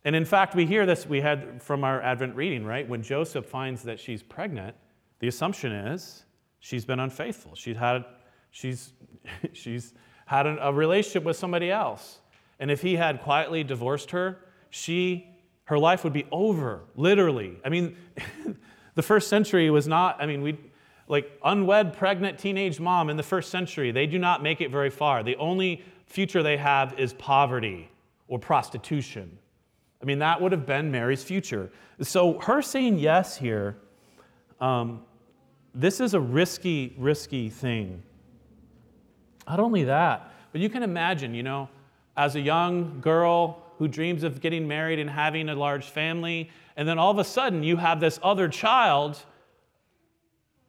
And 0.03 0.15
in 0.15 0.25
fact, 0.25 0.55
we 0.55 0.65
hear 0.65 0.85
this, 0.85 1.05
we 1.05 1.21
had 1.21 1.61
from 1.61 1.83
our 1.83 2.01
Advent 2.01 2.35
reading, 2.35 2.65
right? 2.65 2.87
When 2.87 3.03
Joseph 3.03 3.45
finds 3.45 3.83
that 3.83 3.99
she's 3.99 4.23
pregnant, 4.23 4.75
the 5.19 5.27
assumption 5.27 5.71
is 5.71 6.25
she's 6.59 6.85
been 6.85 6.99
unfaithful. 6.99 7.55
She's 7.55 7.77
had, 7.77 8.05
she's, 8.49 8.93
she's 9.53 9.93
had 10.25 10.47
a 10.47 10.71
relationship 10.73 11.23
with 11.23 11.37
somebody 11.37 11.69
else. 11.69 12.19
And 12.59 12.71
if 12.71 12.81
he 12.81 12.95
had 12.95 13.21
quietly 13.21 13.63
divorced 13.63 14.11
her, 14.11 14.39
she, 14.69 15.27
her 15.65 15.77
life 15.77 16.03
would 16.03 16.13
be 16.13 16.25
over, 16.31 16.83
literally. 16.95 17.59
I 17.65 17.69
mean, 17.69 17.95
the 18.95 19.01
first 19.01 19.29
century 19.29 19.69
was 19.69 19.87
not, 19.87 20.21
I 20.21 20.25
mean, 20.25 20.41
we, 20.41 20.57
like 21.07 21.31
unwed, 21.43 21.93
pregnant 21.93 22.39
teenage 22.39 22.79
mom 22.79 23.09
in 23.09 23.17
the 23.17 23.23
first 23.23 23.49
century, 23.49 23.91
they 23.91 24.07
do 24.07 24.17
not 24.19 24.41
make 24.41 24.61
it 24.61 24.71
very 24.71 24.89
far. 24.89 25.23
The 25.23 25.35
only 25.37 25.83
future 26.05 26.43
they 26.43 26.57
have 26.57 26.97
is 26.99 27.13
poverty 27.13 27.89
or 28.27 28.39
prostitution. 28.39 29.37
I 30.01 30.05
mean, 30.05 30.19
that 30.19 30.41
would 30.41 30.51
have 30.51 30.65
been 30.65 30.91
Mary's 30.91 31.23
future. 31.23 31.71
So, 32.01 32.39
her 32.39 32.61
saying 32.61 32.97
yes 32.97 33.37
here, 33.37 33.77
um, 34.59 35.01
this 35.75 35.99
is 35.99 36.13
a 36.13 36.19
risky, 36.19 36.95
risky 36.97 37.49
thing. 37.49 38.01
Not 39.47 39.59
only 39.59 39.83
that, 39.83 40.31
but 40.51 40.61
you 40.61 40.69
can 40.69 40.83
imagine, 40.83 41.33
you 41.33 41.43
know, 41.43 41.69
as 42.17 42.35
a 42.35 42.39
young 42.39 42.99
girl 43.01 43.60
who 43.81 43.87
dreams 43.87 44.21
of 44.21 44.41
getting 44.41 44.67
married 44.67 44.99
and 44.99 45.09
having 45.09 45.49
a 45.49 45.55
large 45.55 45.85
family, 45.85 46.51
and 46.77 46.87
then 46.87 46.99
all 46.99 47.09
of 47.09 47.17
a 47.17 47.23
sudden 47.23 47.63
you 47.63 47.77
have 47.77 47.99
this 47.99 48.19
other 48.21 48.47
child 48.47 49.25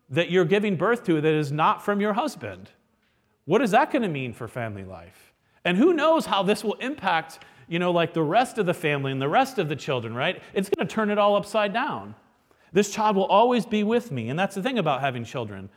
that 0.08 0.30
you're 0.30 0.46
giving 0.46 0.76
birth 0.76 1.04
to 1.04 1.20
that 1.20 1.34
is 1.34 1.52
not 1.52 1.84
from 1.84 2.00
your 2.00 2.14
husband. 2.14 2.70
What 3.44 3.60
is 3.60 3.72
that 3.72 3.92
going 3.92 4.00
to 4.00 4.08
mean 4.08 4.32
for 4.32 4.48
family 4.48 4.84
life? 4.84 5.34
And 5.62 5.76
who 5.76 5.92
knows 5.92 6.24
how 6.24 6.42
this 6.42 6.64
will 6.64 6.72
impact 6.74 7.40
you 7.68 7.78
know, 7.78 7.92
like 7.92 8.14
the 8.14 8.22
rest 8.22 8.56
of 8.56 8.64
the 8.64 8.72
family 8.72 9.12
and 9.12 9.20
the 9.20 9.28
rest 9.28 9.58
of 9.58 9.68
the 9.68 9.76
children, 9.76 10.14
right? 10.14 10.42
It's 10.54 10.70
going 10.70 10.88
to 10.88 10.94
turn 10.94 11.10
it 11.10 11.18
all 11.18 11.36
upside 11.36 11.74
down. 11.74 12.14
This 12.72 12.90
child 12.90 13.16
will 13.16 13.26
always 13.26 13.66
be 13.66 13.84
with 13.84 14.10
me. 14.10 14.30
And 14.30 14.38
that's 14.38 14.54
the 14.54 14.62
thing 14.62 14.78
about 14.78 15.02
having 15.02 15.22
children. 15.22 15.68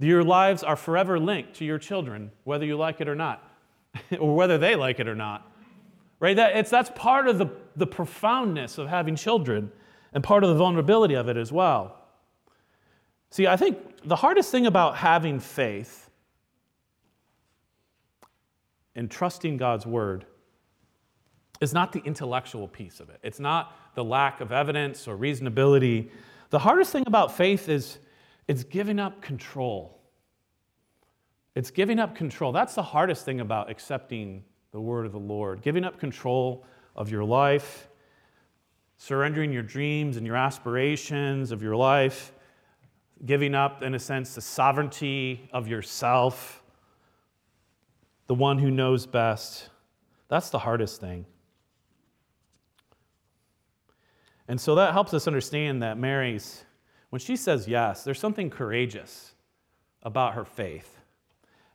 Your 0.00 0.24
lives 0.24 0.64
are 0.64 0.74
forever 0.74 1.20
linked 1.20 1.54
to 1.54 1.64
your 1.64 1.78
children, 1.78 2.32
whether 2.42 2.66
you 2.66 2.76
like 2.76 3.00
it 3.00 3.08
or 3.08 3.14
not, 3.14 3.48
or 4.18 4.34
whether 4.34 4.58
they 4.58 4.74
like 4.74 4.98
it 4.98 5.06
or 5.06 5.14
not. 5.14 5.53
Right? 6.24 6.36
That, 6.36 6.56
it's, 6.56 6.70
that's 6.70 6.90
part 6.94 7.28
of 7.28 7.36
the, 7.36 7.50
the 7.76 7.86
profoundness 7.86 8.78
of 8.78 8.88
having 8.88 9.14
children 9.14 9.70
and 10.14 10.24
part 10.24 10.42
of 10.42 10.48
the 10.48 10.56
vulnerability 10.56 11.12
of 11.12 11.28
it 11.28 11.36
as 11.36 11.52
well. 11.52 11.98
See, 13.28 13.46
I 13.46 13.58
think 13.58 13.76
the 14.06 14.16
hardest 14.16 14.50
thing 14.50 14.64
about 14.64 14.96
having 14.96 15.38
faith 15.38 16.08
and 18.96 19.10
trusting 19.10 19.58
God's 19.58 19.84
word 19.84 20.24
is 21.60 21.74
not 21.74 21.92
the 21.92 22.00
intellectual 22.06 22.68
piece 22.68 23.00
of 23.00 23.10
it. 23.10 23.20
It's 23.22 23.38
not 23.38 23.76
the 23.94 24.02
lack 24.02 24.40
of 24.40 24.50
evidence 24.50 25.06
or 25.06 25.18
reasonability. 25.18 26.08
The 26.48 26.58
hardest 26.58 26.90
thing 26.90 27.04
about 27.06 27.36
faith 27.36 27.68
is 27.68 27.98
it's 28.48 28.64
giving 28.64 28.98
up 28.98 29.20
control. 29.20 30.00
It's 31.54 31.70
giving 31.70 31.98
up 31.98 32.14
control. 32.14 32.50
That's 32.50 32.74
the 32.74 32.82
hardest 32.82 33.26
thing 33.26 33.40
about 33.40 33.68
accepting 33.70 34.42
the 34.74 34.80
word 34.80 35.06
of 35.06 35.12
the 35.12 35.18
Lord. 35.20 35.62
Giving 35.62 35.84
up 35.84 36.00
control 36.00 36.66
of 36.96 37.08
your 37.08 37.22
life, 37.22 37.88
surrendering 38.96 39.52
your 39.52 39.62
dreams 39.62 40.16
and 40.16 40.26
your 40.26 40.34
aspirations 40.34 41.52
of 41.52 41.62
your 41.62 41.76
life, 41.76 42.32
giving 43.24 43.54
up, 43.54 43.84
in 43.84 43.94
a 43.94 44.00
sense, 44.00 44.34
the 44.34 44.40
sovereignty 44.40 45.48
of 45.52 45.68
yourself, 45.68 46.60
the 48.26 48.34
one 48.34 48.58
who 48.58 48.68
knows 48.68 49.06
best. 49.06 49.68
That's 50.26 50.50
the 50.50 50.58
hardest 50.58 51.00
thing. 51.00 51.24
And 54.48 54.60
so 54.60 54.74
that 54.74 54.92
helps 54.92 55.14
us 55.14 55.28
understand 55.28 55.84
that 55.84 55.98
Mary's, 55.98 56.64
when 57.10 57.20
she 57.20 57.36
says 57.36 57.68
yes, 57.68 58.02
there's 58.02 58.18
something 58.18 58.50
courageous 58.50 59.34
about 60.02 60.34
her 60.34 60.44
faith. 60.44 60.98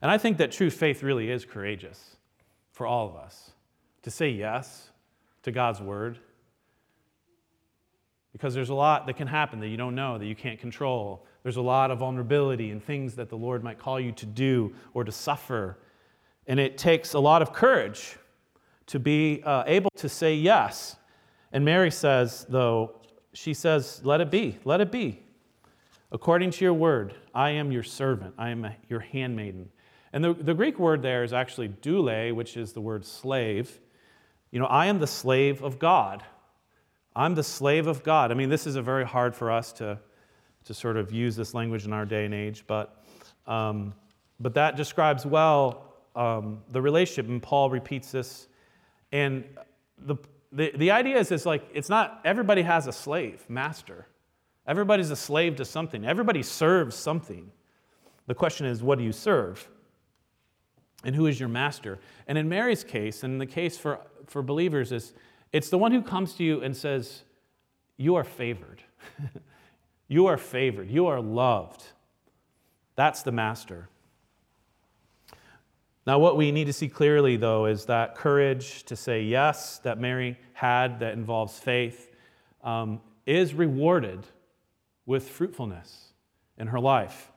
And 0.01 0.11
I 0.11 0.17
think 0.17 0.37
that 0.39 0.51
true 0.51 0.69
faith 0.69 1.01
really 1.01 1.31
is 1.31 1.45
courageous 1.45 2.17
for 2.79 2.87
all 2.87 3.09
of 3.09 3.17
us 3.17 3.51
to 4.03 4.09
say 4.09 4.29
yes 4.29 4.89
to 5.43 5.51
God's 5.51 5.81
word. 5.81 6.17
Because 8.31 8.53
there's 8.53 8.69
a 8.69 8.73
lot 8.73 9.05
that 9.07 9.17
can 9.17 9.27
happen 9.27 9.59
that 9.59 9.67
you 9.67 9.75
don't 9.75 9.95
know, 9.95 10.17
that 10.17 10.25
you 10.25 10.33
can't 10.33 10.57
control. 10.57 11.25
There's 11.43 11.57
a 11.57 11.61
lot 11.61 11.91
of 11.91 11.99
vulnerability 11.99 12.71
and 12.71 12.81
things 12.81 13.15
that 13.15 13.27
the 13.27 13.35
Lord 13.35 13.65
might 13.65 13.79
call 13.79 13.99
you 13.99 14.13
to 14.13 14.25
do 14.25 14.73
or 14.93 15.03
to 15.03 15.11
suffer. 15.11 15.77
And 16.47 16.57
it 16.57 16.77
takes 16.77 17.15
a 17.15 17.19
lot 17.19 17.41
of 17.41 17.51
courage 17.51 18.15
to 18.85 18.97
be 18.97 19.43
uh, 19.43 19.65
able 19.67 19.89
to 19.97 20.07
say 20.07 20.35
yes 20.35 20.95
and 21.51 21.65
Mary 21.65 21.91
says, 21.91 22.45
though, 22.47 23.01
she 23.33 23.53
says, 23.53 23.99
Let 24.05 24.21
it 24.21 24.31
be, 24.31 24.57
let 24.63 24.79
it 24.79 24.89
be. 24.89 25.21
According 26.13 26.51
to 26.51 26.63
your 26.63 26.73
word, 26.73 27.13
I 27.35 27.49
am 27.49 27.73
your 27.73 27.83
servant, 27.83 28.35
I 28.37 28.51
am 28.51 28.65
your 28.87 29.01
handmaiden. 29.01 29.69
And 30.11 30.23
the, 30.23 30.33
the 30.33 30.53
Greek 30.53 30.79
word 30.79 31.01
there 31.01 31.23
is 31.23 31.33
actually 31.33 31.67
doule, 31.67 32.33
which 32.33 32.57
is 32.57 32.73
the 32.73 32.81
word 32.81 33.05
slave. 33.05 33.79
You 34.51 34.59
know, 34.59 34.65
I 34.65 34.87
am 34.87 34.99
the 34.99 35.07
slave 35.07 35.61
of 35.61 35.79
God. 35.79 36.23
I'm 37.15 37.35
the 37.35 37.43
slave 37.43 37.87
of 37.87 38.03
God. 38.03 38.31
I 38.31 38.33
mean, 38.33 38.49
this 38.49 38.65
is 38.65 38.75
a 38.75 38.81
very 38.81 39.05
hard 39.05 39.35
for 39.35 39.51
us 39.51 39.71
to, 39.73 39.99
to 40.65 40.73
sort 40.73 40.97
of 40.97 41.11
use 41.11 41.35
this 41.35 41.53
language 41.53 41.85
in 41.85 41.93
our 41.93 42.05
day 42.05 42.25
and 42.25 42.33
age, 42.33 42.63
but, 42.65 43.03
um, 43.45 43.93
but 44.39 44.53
that 44.55 44.75
describes 44.75 45.25
well 45.25 45.95
um, 46.15 46.61
the 46.71 46.81
relationship, 46.81 47.27
and 47.27 47.41
Paul 47.41 47.69
repeats 47.69 48.11
this. 48.11 48.47
And 49.11 49.43
the, 49.97 50.15
the, 50.51 50.71
the 50.75 50.91
idea 50.91 51.17
is, 51.17 51.31
is 51.31 51.45
like 51.45 51.67
it's 51.73 51.89
not 51.89 52.21
everybody 52.25 52.61
has 52.61 52.87
a 52.87 52.91
slave 52.91 53.45
master 53.49 54.07
everybody's 54.65 55.11
a 55.11 55.15
slave 55.15 55.55
to 55.57 55.65
something 55.65 56.05
everybody 56.05 56.41
serves 56.41 56.95
something 56.95 57.51
the 58.27 58.33
question 58.33 58.65
is 58.65 58.81
what 58.81 58.97
do 58.97 59.03
you 59.03 59.11
serve 59.11 59.67
and 61.03 61.15
who 61.15 61.27
is 61.27 61.39
your 61.39 61.49
master? 61.49 61.99
And 62.27 62.37
in 62.37 62.49
mary's 62.49 62.83
case 62.83 63.23
and 63.23 63.33
in 63.33 63.39
the 63.39 63.45
case 63.45 63.77
for, 63.77 63.99
for 64.25 64.41
believers 64.41 64.91
is 64.91 65.13
it's 65.51 65.69
the 65.69 65.77
one 65.77 65.91
who 65.91 66.01
comes 66.01 66.33
to 66.33 66.43
you 66.43 66.61
and 66.61 66.75
says 66.75 67.23
you 67.97 68.15
are 68.15 68.23
favored. 68.23 68.83
You 70.09 70.25
are 70.25 70.37
favored. 70.37 70.89
You 70.89 71.05
are 71.07 71.21
loved. 71.21 71.83
That's 72.95 73.21
the 73.21 73.31
master. 73.31 73.87
Now, 76.05 76.17
what 76.17 76.35
we 76.35 76.51
need 76.51 76.65
to 76.65 76.73
see 76.73 76.89
clearly, 76.89 77.37
though, 77.37 77.67
is 77.67 77.85
that 77.85 78.15
courage 78.15 78.83
to 78.85 78.95
say 78.95 79.21
yes 79.21 79.77
that 79.79 79.99
Mary 79.99 80.37
had 80.53 80.99
that 80.99 81.13
involves 81.13 81.59
faith 81.59 82.11
um, 82.63 82.99
is 83.27 83.53
rewarded 83.53 84.25
with 85.05 85.29
fruitfulness 85.29 86.13
in 86.57 86.67
her 86.67 86.79
life. 86.79 87.31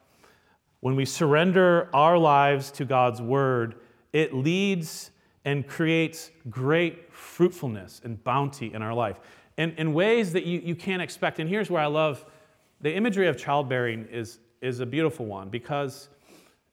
When 0.82 0.96
we 0.96 1.04
surrender 1.04 1.88
our 1.94 2.18
lives 2.18 2.72
to 2.72 2.84
God's 2.84 3.22
word, 3.22 3.76
it 4.12 4.34
leads 4.34 5.12
and 5.44 5.64
creates 5.64 6.32
great 6.50 7.14
fruitfulness 7.14 8.00
and 8.02 8.22
bounty 8.24 8.74
in 8.74 8.82
our 8.82 8.92
life 8.92 9.20
in, 9.58 9.70
in 9.76 9.94
ways 9.94 10.32
that 10.32 10.44
you, 10.44 10.58
you 10.58 10.74
can't 10.74 11.00
expect. 11.00 11.38
And 11.38 11.48
here's 11.48 11.70
where 11.70 11.80
I 11.80 11.86
love 11.86 12.24
the 12.80 12.92
imagery 12.92 13.28
of 13.28 13.36
childbearing 13.36 14.08
is, 14.10 14.40
is 14.60 14.80
a 14.80 14.86
beautiful 14.86 15.24
one 15.24 15.50
because 15.50 16.08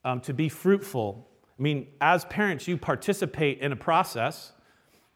um, 0.03 0.21
to 0.21 0.33
be 0.33 0.49
fruitful, 0.49 1.29
I 1.59 1.61
mean, 1.61 1.85
as 2.01 2.25
parents, 2.25 2.67
you 2.67 2.77
participate 2.77 3.59
in 3.59 3.71
a 3.71 3.75
process 3.75 4.53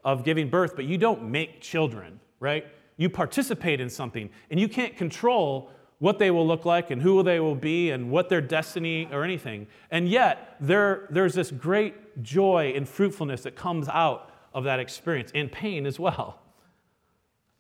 of 0.06 0.24
giving 0.24 0.52
birth, 0.52 0.76
but 0.76 0.86
you 0.86 1.00
don't 1.00 1.24
make 1.24 1.62
children, 1.62 2.20
right? 2.40 2.68
You 2.98 3.10
participate 3.10 3.82
in 3.82 3.90
something, 3.90 4.30
and 4.52 4.60
you 4.60 4.68
can't 4.68 4.96
control 4.96 5.72
what 6.04 6.20
they 6.20 6.32
will 6.32 6.46
look 6.46 6.66
like 6.66 6.92
and 6.92 7.02
who 7.02 7.24
they 7.24 7.40
will 7.40 7.56
be 7.56 7.90
and 7.90 8.12
what 8.12 8.28
their 8.28 8.42
destiny 8.42 9.08
or 9.10 9.24
anything. 9.24 9.66
And 9.90 10.10
yet, 10.10 10.58
there, 10.60 11.08
there's 11.10 11.34
this 11.34 11.50
great 11.50 12.22
joy 12.22 12.74
and 12.76 12.90
fruitfulness 12.90 13.44
that 13.44 13.56
comes 13.56 13.88
out 13.88 14.30
of 14.54 14.66
that 14.66 14.82
experience, 14.82 15.32
and 15.34 15.50
pain 15.50 15.86
as 15.86 15.98
well. 15.98 16.42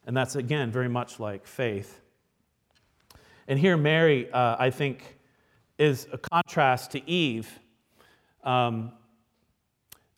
And 0.06 0.16
that's, 0.18 0.36
again, 0.36 0.74
very 0.74 0.90
much 0.90 1.22
like 1.22 1.48
faith. 1.48 2.02
And 3.48 3.58
here, 3.58 3.78
Mary, 3.78 4.30
uh, 4.30 4.58
I 4.60 4.72
think, 4.72 5.18
is 5.78 6.10
a 6.12 6.18
contrast 6.18 6.92
to 6.92 7.10
Eve. 7.10 7.48
Um, 8.44 8.92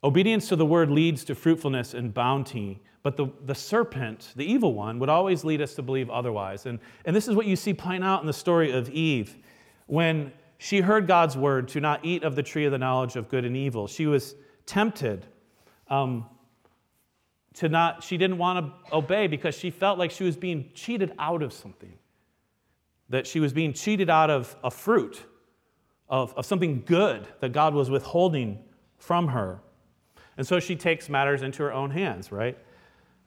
obedience 0.04 0.48
to 0.48 0.56
the 0.56 0.66
word 0.66 0.90
leads 0.90 1.26
to 1.26 1.36
fruitfulness 1.36 1.94
and 1.94 2.12
bounty, 2.12 2.82
but 3.06 3.18
the, 3.18 3.28
the 3.46 3.54
serpent, 3.54 4.34
the 4.36 4.44
evil 4.44 4.74
one, 4.74 4.98
would 4.98 5.10
always 5.10 5.44
lead 5.44 5.62
us 5.62 5.76
to 5.76 5.84
believe 5.84 6.10
otherwise. 6.10 6.66
And, 6.66 6.80
and 7.06 7.16
this 7.16 7.28
is 7.28 7.36
what 7.36 7.46
you 7.46 7.56
see 7.56 7.72
playing 7.72 8.02
out 8.02 8.22
in 8.22 8.26
the 8.26 8.34
story 8.34 8.72
of 8.72 8.90
Eve. 8.90 9.38
When 9.86 10.32
she 10.58 10.80
heard 10.82 11.06
God's 11.06 11.38
word 11.38 11.68
to 11.68 11.80
not 11.80 12.04
eat 12.04 12.24
of 12.24 12.36
the 12.36 12.42
tree 12.42 12.66
of 12.66 12.72
the 12.72 12.80
knowledge 12.80 13.16
of 13.16 13.30
good 13.30 13.46
and 13.46 13.56
evil, 13.56 13.86
she 13.86 14.08
was 14.08 14.34
tempted. 14.66 15.24
Um, 15.88 16.26
to 17.54 17.70
not, 17.70 18.02
she 18.02 18.18
didn't 18.18 18.40
want 18.40 18.66
to 18.66 18.96
obey 18.96 19.28
because 19.28 19.54
she 19.54 19.70
felt 19.70 20.00
like 20.00 20.10
she 20.10 20.24
was 20.24 20.36
being 20.36 20.72
cheated 20.74 21.14
out 21.20 21.44
of 21.44 21.54
something. 21.54 21.94
That 23.10 23.28
she 23.28 23.40
was 23.40 23.54
being 23.54 23.74
cheated 23.74 24.10
out 24.10 24.32
of 24.32 24.56
a 24.64 24.72
fruit, 24.72 25.24
of, 26.10 26.34
of 26.34 26.44
something 26.48 26.82
good 26.88 27.28
that 27.40 27.52
God 27.52 27.76
was 27.76 27.92
withholding 27.92 28.64
from 28.98 29.28
her. 29.28 29.60
And 30.38 30.48
so 30.48 30.60
she 30.60 30.76
takes 30.76 31.08
matters 31.08 31.44
into 31.44 31.62
her 31.62 31.72
own 31.72 31.92
hands, 31.92 32.32
right? 32.32 32.58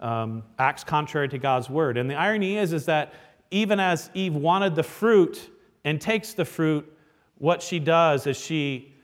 Um, 0.00 0.44
acts 0.58 0.84
contrary 0.84 1.28
to 1.30 1.38
God's 1.38 1.68
word. 1.68 1.96
And 1.96 2.08
the 2.08 2.14
irony 2.14 2.56
is, 2.56 2.72
is 2.72 2.86
that 2.86 3.14
even 3.50 3.80
as 3.80 4.10
Eve 4.14 4.34
wanted 4.34 4.74
the 4.74 4.82
fruit 4.82 5.50
and 5.84 6.00
takes 6.00 6.34
the 6.34 6.44
fruit, 6.44 6.90
what 7.38 7.62
she 7.62 7.78
does 7.78 8.26
is 8.26 8.38
she, 8.38 8.94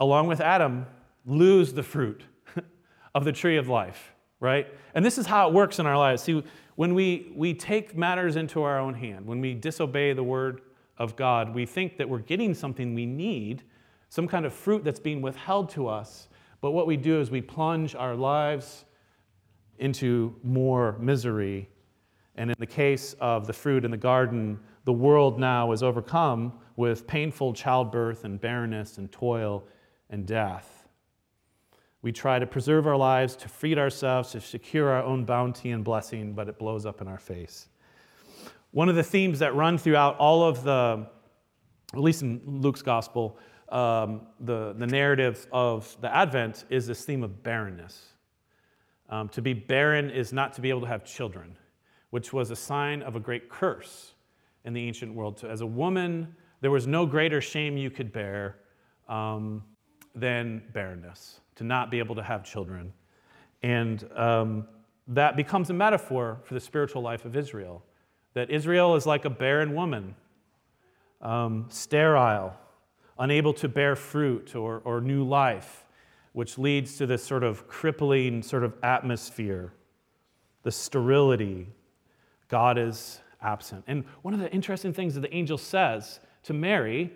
along 0.00 0.28
with 0.28 0.40
Adam, 0.40 0.86
lose 1.26 1.72
the 1.72 1.82
fruit 1.82 2.22
of 3.14 3.24
the 3.24 3.32
tree 3.32 3.56
of 3.56 3.68
life 3.68 4.14
right? 4.44 4.66
And 4.94 5.02
this 5.02 5.16
is 5.16 5.24
how 5.24 5.48
it 5.48 5.54
works 5.54 5.78
in 5.78 5.86
our 5.86 5.96
lives. 5.96 6.22
See, 6.22 6.44
when 6.76 6.94
we, 6.94 7.32
we 7.34 7.54
take 7.54 7.96
matters 7.96 8.36
into 8.36 8.62
our 8.62 8.78
own 8.78 8.92
hand, 8.92 9.26
when 9.26 9.40
we 9.40 9.54
disobey 9.54 10.12
the 10.12 10.22
word 10.22 10.60
of 10.98 11.16
God, 11.16 11.54
we 11.54 11.64
think 11.64 11.96
that 11.96 12.06
we're 12.06 12.18
getting 12.18 12.52
something 12.52 12.94
we 12.94 13.06
need, 13.06 13.62
some 14.10 14.28
kind 14.28 14.44
of 14.44 14.52
fruit 14.52 14.84
that's 14.84 15.00
being 15.00 15.22
withheld 15.22 15.70
to 15.70 15.88
us. 15.88 16.28
But 16.60 16.72
what 16.72 16.86
we 16.86 16.98
do 16.98 17.20
is 17.20 17.30
we 17.30 17.40
plunge 17.40 17.94
our 17.94 18.14
lives 18.14 18.84
into 19.78 20.34
more 20.42 20.96
misery. 20.98 21.68
And 22.36 22.50
in 22.50 22.56
the 22.58 22.66
case 22.66 23.14
of 23.20 23.46
the 23.46 23.52
fruit 23.52 23.84
in 23.84 23.90
the 23.90 23.96
garden, 23.96 24.58
the 24.84 24.92
world 24.92 25.38
now 25.38 25.72
is 25.72 25.82
overcome 25.82 26.52
with 26.76 27.06
painful 27.06 27.52
childbirth 27.52 28.24
and 28.24 28.40
barrenness 28.40 28.98
and 28.98 29.10
toil 29.10 29.64
and 30.10 30.26
death. 30.26 30.86
We 32.02 32.12
try 32.12 32.38
to 32.38 32.46
preserve 32.46 32.86
our 32.86 32.96
lives, 32.96 33.34
to 33.36 33.48
feed 33.48 33.78
ourselves, 33.78 34.32
to 34.32 34.40
secure 34.40 34.90
our 34.90 35.02
own 35.02 35.24
bounty 35.24 35.70
and 35.70 35.82
blessing, 35.82 36.34
but 36.34 36.48
it 36.48 36.58
blows 36.58 36.84
up 36.84 37.00
in 37.00 37.08
our 37.08 37.18
face. 37.18 37.68
One 38.72 38.88
of 38.88 38.96
the 38.96 39.02
themes 39.02 39.38
that 39.38 39.54
run 39.54 39.78
throughout 39.78 40.18
all 40.18 40.42
of 40.42 40.64
the, 40.64 41.06
at 41.94 42.00
least 42.00 42.22
in 42.22 42.42
Luke's 42.44 42.82
gospel, 42.82 43.38
um, 43.70 44.26
the, 44.40 44.74
the 44.76 44.86
narrative 44.86 45.46
of 45.52 45.96
the 46.00 46.14
Advent 46.14 46.64
is 46.68 46.86
this 46.86 47.04
theme 47.04 47.22
of 47.22 47.42
barrenness. 47.42 48.13
Um, 49.10 49.28
to 49.30 49.42
be 49.42 49.52
barren 49.52 50.10
is 50.10 50.32
not 50.32 50.54
to 50.54 50.60
be 50.60 50.70
able 50.70 50.80
to 50.80 50.86
have 50.86 51.04
children, 51.04 51.56
which 52.10 52.32
was 52.32 52.50
a 52.50 52.56
sign 52.56 53.02
of 53.02 53.16
a 53.16 53.20
great 53.20 53.48
curse 53.48 54.14
in 54.64 54.72
the 54.72 54.86
ancient 54.86 55.14
world. 55.14 55.38
So 55.38 55.48
as 55.48 55.60
a 55.60 55.66
woman, 55.66 56.34
there 56.60 56.70
was 56.70 56.86
no 56.86 57.04
greater 57.04 57.40
shame 57.40 57.76
you 57.76 57.90
could 57.90 58.12
bear 58.12 58.56
um, 59.08 59.62
than 60.14 60.62
barrenness 60.72 61.40
to 61.56 61.64
not 61.64 61.90
be 61.90 61.98
able 61.98 62.14
to 62.14 62.22
have 62.22 62.44
children. 62.44 62.92
And 63.62 64.08
um, 64.16 64.66
that 65.08 65.36
becomes 65.36 65.70
a 65.70 65.74
metaphor 65.74 66.38
for 66.44 66.54
the 66.54 66.60
spiritual 66.60 67.02
life 67.02 67.24
of 67.24 67.36
Israel. 67.36 67.82
That 68.32 68.50
Israel 68.50 68.96
is 68.96 69.06
like 69.06 69.24
a 69.24 69.30
barren 69.30 69.74
woman, 69.74 70.14
um, 71.20 71.66
sterile, 71.68 72.56
unable 73.18 73.52
to 73.54 73.68
bear 73.68 73.94
fruit 73.94 74.56
or, 74.56 74.80
or 74.84 75.00
new 75.00 75.24
life, 75.24 75.83
which 76.34 76.58
leads 76.58 76.96
to 76.96 77.06
this 77.06 77.24
sort 77.24 77.44
of 77.44 77.68
crippling 77.68 78.42
sort 78.42 78.64
of 78.64 78.74
atmosphere, 78.82 79.72
the 80.64 80.70
sterility. 80.70 81.68
God 82.48 82.76
is 82.76 83.20
absent. 83.40 83.84
And 83.86 84.04
one 84.22 84.34
of 84.34 84.40
the 84.40 84.50
interesting 84.52 84.92
things 84.92 85.14
that 85.14 85.20
the 85.20 85.32
angel 85.32 85.56
says 85.56 86.18
to 86.42 86.52
Mary 86.52 87.12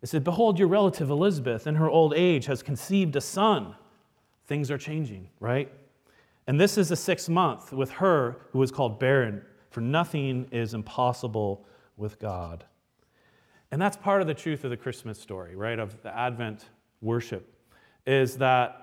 is 0.00 0.10
said, 0.10 0.24
Behold, 0.24 0.58
your 0.58 0.68
relative 0.68 1.10
Elizabeth 1.10 1.66
in 1.66 1.74
her 1.74 1.90
old 1.90 2.14
age 2.14 2.46
has 2.46 2.62
conceived 2.62 3.14
a 3.16 3.20
son. 3.20 3.74
Things 4.46 4.70
are 4.70 4.78
changing, 4.78 5.28
right? 5.38 5.70
And 6.46 6.58
this 6.58 6.78
is 6.78 6.88
the 6.88 6.96
sixth 6.96 7.28
month 7.28 7.74
with 7.74 7.90
her 7.90 8.38
who 8.52 8.62
is 8.62 8.70
called 8.70 8.98
barren, 8.98 9.42
for 9.68 9.82
nothing 9.82 10.48
is 10.50 10.72
impossible 10.72 11.66
with 11.98 12.18
God. 12.18 12.64
And 13.70 13.80
that's 13.80 13.98
part 13.98 14.22
of 14.22 14.26
the 14.26 14.34
truth 14.34 14.64
of 14.64 14.70
the 14.70 14.78
Christmas 14.78 15.20
story, 15.20 15.54
right? 15.54 15.78
Of 15.78 16.00
the 16.02 16.16
Advent 16.16 16.64
worship, 17.00 17.54
is 18.06 18.38
that 18.38 18.80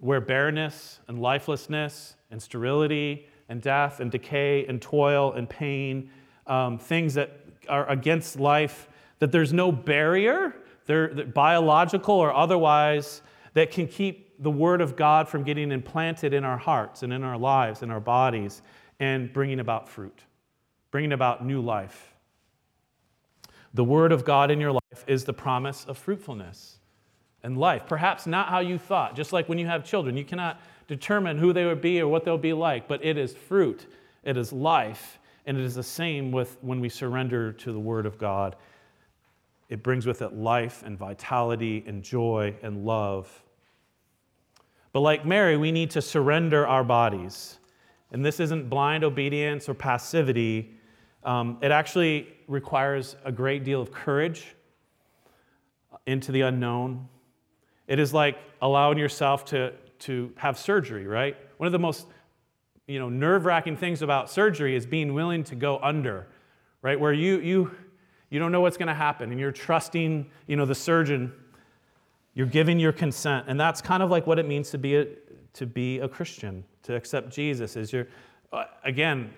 where 0.00 0.20
barrenness 0.20 1.00
and 1.08 1.20
lifelessness 1.20 2.14
and 2.30 2.40
sterility 2.42 3.26
and 3.48 3.60
death 3.62 4.00
and 4.00 4.10
decay 4.10 4.66
and 4.66 4.80
toil 4.80 5.32
and 5.32 5.48
pain, 5.48 6.10
um, 6.46 6.78
things 6.78 7.14
that 7.14 7.40
are 7.68 7.88
against 7.88 8.38
life, 8.38 8.88
that 9.18 9.32
there's 9.32 9.52
no 9.52 9.72
barrier, 9.72 10.54
there, 10.86 11.08
biological 11.08 12.14
or 12.14 12.34
otherwise, 12.34 13.22
that 13.54 13.70
can 13.70 13.86
keep 13.86 14.40
the 14.42 14.50
Word 14.50 14.80
of 14.80 14.94
God 14.96 15.28
from 15.28 15.42
getting 15.42 15.72
implanted 15.72 16.32
in 16.32 16.44
our 16.44 16.58
hearts 16.58 17.02
and 17.02 17.12
in 17.12 17.24
our 17.24 17.36
lives, 17.36 17.82
and 17.82 17.90
our 17.90 18.00
bodies, 18.00 18.62
and 19.00 19.32
bringing 19.32 19.58
about 19.58 19.88
fruit, 19.88 20.22
bringing 20.90 21.12
about 21.12 21.44
new 21.44 21.60
life. 21.60 22.14
The 23.74 23.84
Word 23.84 24.12
of 24.12 24.24
God 24.24 24.50
in 24.50 24.60
your 24.60 24.72
life 24.72 25.04
is 25.06 25.24
the 25.24 25.32
promise 25.32 25.84
of 25.86 25.98
fruitfulness 25.98 26.77
and 27.42 27.56
life. 27.56 27.82
Perhaps 27.86 28.26
not 28.26 28.48
how 28.48 28.60
you 28.60 28.78
thought, 28.78 29.14
just 29.14 29.32
like 29.32 29.48
when 29.48 29.58
you 29.58 29.66
have 29.66 29.84
children, 29.84 30.16
you 30.16 30.24
cannot 30.24 30.60
determine 30.86 31.38
who 31.38 31.52
they 31.52 31.64
would 31.64 31.80
be 31.80 32.00
or 32.00 32.08
what 32.08 32.24
they'll 32.24 32.38
be 32.38 32.52
like, 32.52 32.88
but 32.88 33.04
it 33.04 33.16
is 33.16 33.34
fruit, 33.34 33.86
it 34.24 34.36
is 34.36 34.52
life, 34.52 35.18
and 35.46 35.56
it 35.56 35.64
is 35.64 35.74
the 35.74 35.82
same 35.82 36.32
with 36.32 36.56
when 36.60 36.80
we 36.80 36.88
surrender 36.88 37.52
to 37.52 37.72
the 37.72 37.78
Word 37.78 38.06
of 38.06 38.18
God 38.18 38.56
it 39.68 39.82
brings 39.82 40.06
with 40.06 40.22
it 40.22 40.34
life 40.34 40.82
and 40.84 40.98
vitality 40.98 41.84
and 41.86 42.02
joy 42.02 42.54
and 42.62 42.84
love. 42.84 43.42
But 44.92 45.00
like 45.00 45.26
Mary, 45.26 45.56
we 45.56 45.72
need 45.72 45.90
to 45.90 46.02
surrender 46.02 46.66
our 46.66 46.82
bodies. 46.82 47.58
And 48.10 48.24
this 48.24 48.40
isn't 48.40 48.70
blind 48.70 49.04
obedience 49.04 49.68
or 49.68 49.74
passivity. 49.74 50.74
Um, 51.22 51.58
it 51.60 51.70
actually 51.70 52.28
requires 52.46 53.16
a 53.24 53.30
great 53.30 53.64
deal 53.64 53.82
of 53.82 53.92
courage 53.92 54.56
into 56.06 56.32
the 56.32 56.40
unknown. 56.42 57.06
It 57.88 57.98
is 57.98 58.14
like 58.14 58.38
allowing 58.62 58.98
yourself 58.98 59.44
to, 59.46 59.72
to 60.00 60.32
have 60.36 60.56
surgery, 60.56 61.06
right? 61.06 61.36
One 61.56 61.66
of 61.66 61.72
the 61.72 61.78
most 61.80 62.06
you 62.86 62.98
know, 62.98 63.08
nerve-wracking 63.08 63.76
things 63.76 64.00
about 64.00 64.30
surgery 64.30 64.76
is 64.76 64.86
being 64.86 65.12
willing 65.12 65.44
to 65.44 65.54
go 65.54 65.78
under, 65.82 66.26
right? 66.80 66.98
Where 66.98 67.12
you, 67.12 67.40
you, 67.40 67.70
you 68.30 68.38
don't 68.38 68.52
know 68.52 68.60
what's 68.60 68.76
going 68.76 68.88
to 68.88 68.94
happen, 68.94 69.30
and 69.30 69.40
you're 69.40 69.52
trusting, 69.52 70.30
you 70.46 70.56
know, 70.56 70.64
the 70.64 70.74
surgeon. 70.74 71.32
You're 72.34 72.46
giving 72.46 72.78
your 72.78 72.92
consent, 72.92 73.46
and 73.48 73.58
that's 73.58 73.82
kind 73.82 74.02
of 74.02 74.10
like 74.10 74.26
what 74.26 74.38
it 74.38 74.46
means 74.46 74.70
to 74.70 74.78
be 74.78 74.96
a, 74.96 75.06
to 75.54 75.66
be 75.66 75.98
a 75.98 76.08
Christian, 76.08 76.64
to 76.84 76.94
accept 76.94 77.30
Jesus. 77.30 77.76
Is 77.76 77.92
you're, 77.92 78.06
uh, 78.52 78.64
again, 78.84 79.32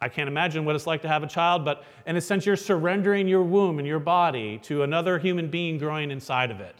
I 0.00 0.08
can't 0.08 0.28
imagine 0.28 0.64
what 0.64 0.76
it's 0.76 0.86
like 0.86 1.02
to 1.02 1.08
have 1.08 1.22
a 1.22 1.26
child, 1.26 1.64
but 1.64 1.84
in 2.06 2.16
a 2.16 2.20
sense, 2.20 2.44
you're 2.46 2.56
surrendering 2.56 3.26
your 3.26 3.42
womb 3.42 3.78
and 3.78 3.88
your 3.88 3.98
body 3.98 4.58
to 4.64 4.82
another 4.82 5.18
human 5.18 5.48
being 5.48 5.78
growing 5.78 6.10
inside 6.10 6.50
of 6.50 6.60
it. 6.60 6.76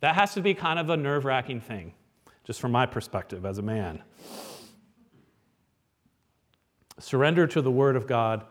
That 0.00 0.14
has 0.14 0.34
to 0.34 0.40
be 0.40 0.54
kind 0.54 0.78
of 0.78 0.90
a 0.90 0.96
nerve 0.96 1.24
wracking 1.24 1.60
thing, 1.60 1.94
just 2.44 2.60
from 2.60 2.72
my 2.72 2.86
perspective 2.86 3.44
as 3.44 3.58
a 3.58 3.62
man. 3.62 4.02
Surrender 6.98 7.46
to 7.46 7.60
the 7.62 7.70
Word 7.70 7.96
of 7.96 8.06
God 8.06 8.44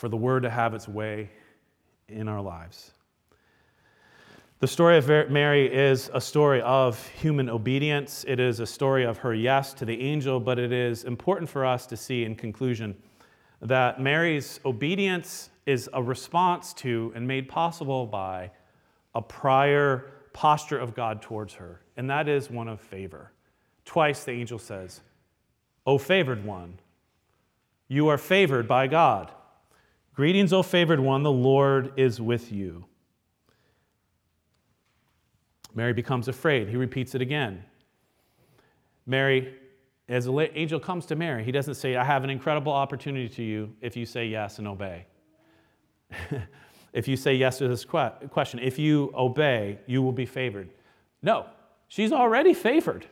for 0.00 0.08
the 0.08 0.16
word 0.16 0.44
to 0.44 0.50
have 0.50 0.72
its 0.72 0.88
way 0.88 1.28
in 2.08 2.26
our 2.26 2.40
lives. 2.40 2.92
The 4.60 4.66
story 4.66 4.96
of 4.96 5.06
Mary 5.30 5.70
is 5.72 6.10
a 6.14 6.20
story 6.20 6.62
of 6.62 7.06
human 7.08 7.50
obedience. 7.50 8.24
It 8.26 8.40
is 8.40 8.60
a 8.60 8.66
story 8.66 9.04
of 9.04 9.18
her 9.18 9.34
yes 9.34 9.74
to 9.74 9.84
the 9.84 10.00
angel, 10.00 10.40
but 10.40 10.58
it 10.58 10.72
is 10.72 11.04
important 11.04 11.50
for 11.50 11.66
us 11.66 11.86
to 11.88 11.98
see 11.98 12.24
in 12.24 12.34
conclusion 12.34 12.96
that 13.60 14.00
Mary's 14.00 14.58
obedience 14.64 15.50
is 15.66 15.88
a 15.92 16.02
response 16.02 16.72
to 16.74 17.12
and 17.14 17.28
made 17.28 17.46
possible 17.46 18.06
by 18.06 18.50
a 19.14 19.20
prior 19.20 20.10
posture 20.40 20.78
of 20.78 20.94
God 20.94 21.20
towards 21.20 21.52
her, 21.52 21.82
and 21.98 22.08
that 22.08 22.26
is 22.26 22.48
one 22.48 22.66
of 22.66 22.80
favor. 22.80 23.30
Twice 23.84 24.24
the 24.24 24.32
angel 24.32 24.58
says, 24.58 25.02
O 25.84 25.98
favored 25.98 26.46
one, 26.46 26.78
you 27.88 28.08
are 28.08 28.16
favored 28.16 28.66
by 28.66 28.86
God. 28.86 29.30
Greetings, 30.14 30.54
O 30.54 30.62
favored 30.62 30.98
one, 30.98 31.24
the 31.24 31.30
Lord 31.30 31.92
is 31.98 32.22
with 32.22 32.50
you. 32.50 32.86
Mary 35.74 35.92
becomes 35.92 36.26
afraid. 36.26 36.70
He 36.70 36.76
repeats 36.76 37.14
it 37.14 37.20
again. 37.20 37.62
Mary, 39.04 39.54
as 40.08 40.24
the 40.24 40.50
angel 40.58 40.80
comes 40.80 41.04
to 41.04 41.16
Mary, 41.16 41.44
he 41.44 41.52
doesn't 41.52 41.74
say, 41.74 41.96
I 41.96 42.04
have 42.04 42.24
an 42.24 42.30
incredible 42.30 42.72
opportunity 42.72 43.28
to 43.28 43.42
you 43.42 43.74
if 43.82 43.94
you 43.94 44.06
say 44.06 44.24
yes 44.24 44.58
and 44.58 44.66
obey. 44.66 45.04
if 46.92 47.06
you 47.06 47.16
say 47.16 47.34
yes 47.34 47.58
to 47.58 47.68
this 47.68 47.84
question, 47.84 48.58
if 48.60 48.78
you 48.78 49.12
obey, 49.16 49.78
you 49.86 50.02
will 50.02 50.12
be 50.12 50.26
favored. 50.26 50.70
No, 51.22 51.46
she's 51.88 52.12
already 52.12 52.54
favored. 52.54 53.06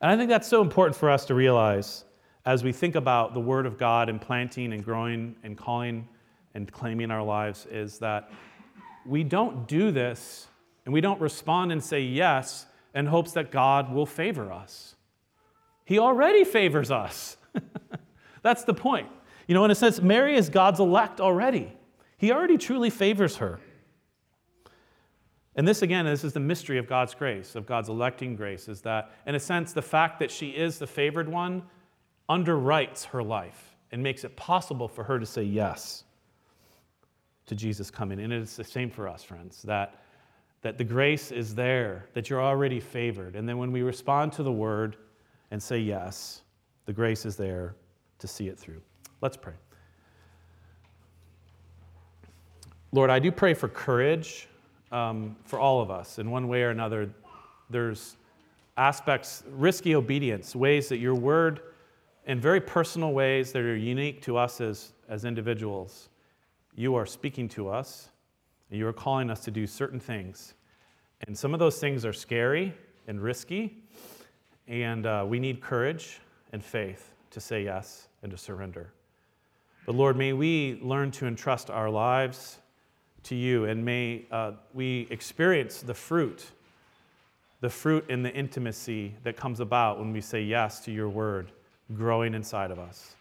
And 0.00 0.10
I 0.10 0.16
think 0.16 0.28
that's 0.28 0.48
so 0.48 0.62
important 0.62 0.96
for 0.96 1.10
us 1.10 1.24
to 1.26 1.34
realize 1.34 2.04
as 2.44 2.64
we 2.64 2.72
think 2.72 2.96
about 2.96 3.34
the 3.34 3.40
Word 3.40 3.66
of 3.66 3.78
God 3.78 4.08
and 4.08 4.20
planting 4.20 4.72
and 4.72 4.84
growing 4.84 5.36
and 5.44 5.56
calling 5.56 6.08
and 6.54 6.70
claiming 6.70 7.10
our 7.10 7.22
lives 7.22 7.66
is 7.70 7.98
that 7.98 8.30
we 9.06 9.22
don't 9.22 9.68
do 9.68 9.90
this 9.90 10.48
and 10.84 10.92
we 10.92 11.00
don't 11.00 11.20
respond 11.20 11.70
and 11.70 11.82
say 11.82 12.00
yes 12.00 12.66
in 12.94 13.06
hopes 13.06 13.32
that 13.32 13.52
God 13.52 13.92
will 13.92 14.06
favor 14.06 14.52
us. 14.52 14.96
He 15.84 15.98
already 15.98 16.44
favors 16.44 16.90
us. 16.90 17.36
That's 18.42 18.64
the 18.64 18.74
point. 18.74 19.08
You 19.46 19.54
know, 19.54 19.64
in 19.64 19.70
a 19.70 19.74
sense, 19.74 20.00
Mary 20.00 20.36
is 20.36 20.48
God's 20.48 20.80
elect 20.80 21.20
already. 21.20 21.72
He 22.22 22.30
already 22.30 22.56
truly 22.56 22.88
favors 22.88 23.38
her. 23.38 23.58
And 25.56 25.66
this, 25.66 25.82
again, 25.82 26.04
this 26.04 26.22
is 26.22 26.32
the 26.32 26.38
mystery 26.38 26.78
of 26.78 26.86
God's 26.86 27.14
grace, 27.14 27.56
of 27.56 27.66
God's 27.66 27.88
electing 27.88 28.36
grace, 28.36 28.68
is 28.68 28.80
that, 28.82 29.10
in 29.26 29.34
a 29.34 29.40
sense, 29.40 29.72
the 29.72 29.82
fact 29.82 30.20
that 30.20 30.30
she 30.30 30.50
is 30.50 30.78
the 30.78 30.86
favored 30.86 31.28
one 31.28 31.64
underwrites 32.30 33.04
her 33.06 33.24
life 33.24 33.74
and 33.90 34.00
makes 34.00 34.22
it 34.22 34.36
possible 34.36 34.86
for 34.86 35.02
her 35.02 35.18
to 35.18 35.26
say 35.26 35.42
yes 35.42 36.04
to 37.46 37.56
Jesus 37.56 37.90
coming. 37.90 38.20
And 38.20 38.32
it's 38.32 38.54
the 38.54 38.62
same 38.62 38.88
for 38.88 39.08
us, 39.08 39.24
friends, 39.24 39.60
that 39.62 39.98
that 40.60 40.78
the 40.78 40.84
grace 40.84 41.32
is 41.32 41.56
there, 41.56 42.06
that 42.14 42.30
you're 42.30 42.40
already 42.40 42.78
favored. 42.78 43.34
And 43.34 43.48
then 43.48 43.58
when 43.58 43.72
we 43.72 43.82
respond 43.82 44.30
to 44.34 44.44
the 44.44 44.52
word 44.52 44.96
and 45.50 45.60
say 45.60 45.80
yes, 45.80 46.42
the 46.86 46.92
grace 46.92 47.26
is 47.26 47.34
there 47.34 47.74
to 48.20 48.28
see 48.28 48.46
it 48.46 48.56
through. 48.56 48.80
Let's 49.20 49.36
pray. 49.36 49.54
Lord, 52.92 53.10
I 53.10 53.18
do 53.18 53.32
pray 53.32 53.54
for 53.54 53.68
courage 53.68 54.48
um, 54.90 55.36
for 55.44 55.58
all 55.58 55.80
of 55.80 55.90
us 55.90 56.18
in 56.18 56.30
one 56.30 56.48
way 56.48 56.62
or 56.62 56.70
another. 56.70 57.10
There's 57.70 58.16
aspects, 58.76 59.42
risky 59.50 59.94
obedience, 59.94 60.54
ways 60.54 60.88
that 60.88 60.98
your 60.98 61.14
word, 61.14 61.60
in 62.26 62.40
very 62.40 62.60
personal 62.60 63.12
ways 63.12 63.52
that 63.52 63.62
are 63.62 63.76
unique 63.76 64.22
to 64.22 64.36
us 64.36 64.60
as, 64.60 64.92
as 65.08 65.24
individuals, 65.24 66.10
you 66.74 66.94
are 66.94 67.06
speaking 67.06 67.48
to 67.50 67.68
us 67.68 68.08
you 68.72 68.86
are 68.86 68.92
calling 68.92 69.30
us 69.30 69.40
to 69.40 69.50
do 69.50 69.66
certain 69.66 70.00
things. 70.00 70.54
And 71.26 71.36
some 71.36 71.52
of 71.52 71.60
those 71.60 71.78
things 71.78 72.04
are 72.04 72.12
scary 72.12 72.72
and 73.06 73.20
risky, 73.20 73.82
and 74.66 75.04
uh, 75.06 75.24
we 75.28 75.38
need 75.38 75.60
courage 75.60 76.20
and 76.52 76.64
faith 76.64 77.12
to 77.30 77.40
say 77.40 77.64
yes 77.64 78.08
and 78.22 78.32
to 78.32 78.38
surrender. 78.38 78.92
But 79.84 79.94
Lord, 79.94 80.16
may 80.16 80.32
we 80.32 80.78
learn 80.82 81.10
to 81.12 81.26
entrust 81.26 81.70
our 81.70 81.90
lives 81.90 82.58
to 83.24 83.34
you, 83.34 83.64
and 83.66 83.84
may 83.84 84.26
uh, 84.30 84.52
we 84.74 85.06
experience 85.10 85.82
the 85.82 85.94
fruit, 85.94 86.44
the 87.60 87.70
fruit 87.70 88.08
in 88.08 88.22
the 88.22 88.32
intimacy 88.32 89.14
that 89.22 89.36
comes 89.36 89.60
about 89.60 89.98
when 89.98 90.12
we 90.12 90.20
say 90.20 90.42
yes 90.42 90.80
to 90.80 90.92
your 90.92 91.08
word 91.08 91.52
growing 91.94 92.34
inside 92.34 92.70
of 92.70 92.78
us. 92.78 93.14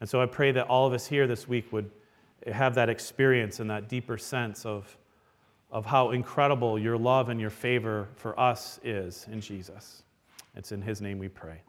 And 0.00 0.08
so 0.08 0.20
I 0.20 0.26
pray 0.26 0.52
that 0.52 0.66
all 0.66 0.86
of 0.86 0.92
us 0.92 1.06
here 1.06 1.26
this 1.26 1.48
week 1.48 1.72
would 1.72 1.90
have 2.52 2.74
that 2.74 2.88
experience 2.88 3.60
and 3.60 3.70
that 3.70 3.88
deeper 3.88 4.16
sense 4.16 4.64
of, 4.64 4.96
of 5.70 5.86
how 5.86 6.10
incredible 6.10 6.78
your 6.78 6.96
love 6.96 7.28
and 7.28 7.40
your 7.40 7.50
favor 7.50 8.08
for 8.14 8.38
us 8.38 8.78
is 8.84 9.26
in 9.30 9.40
Jesus. 9.40 10.02
It's 10.54 10.72
in 10.72 10.82
his 10.82 11.00
name 11.00 11.18
we 11.18 11.28
pray. 11.28 11.60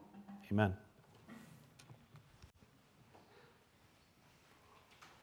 Amen. 0.50 0.74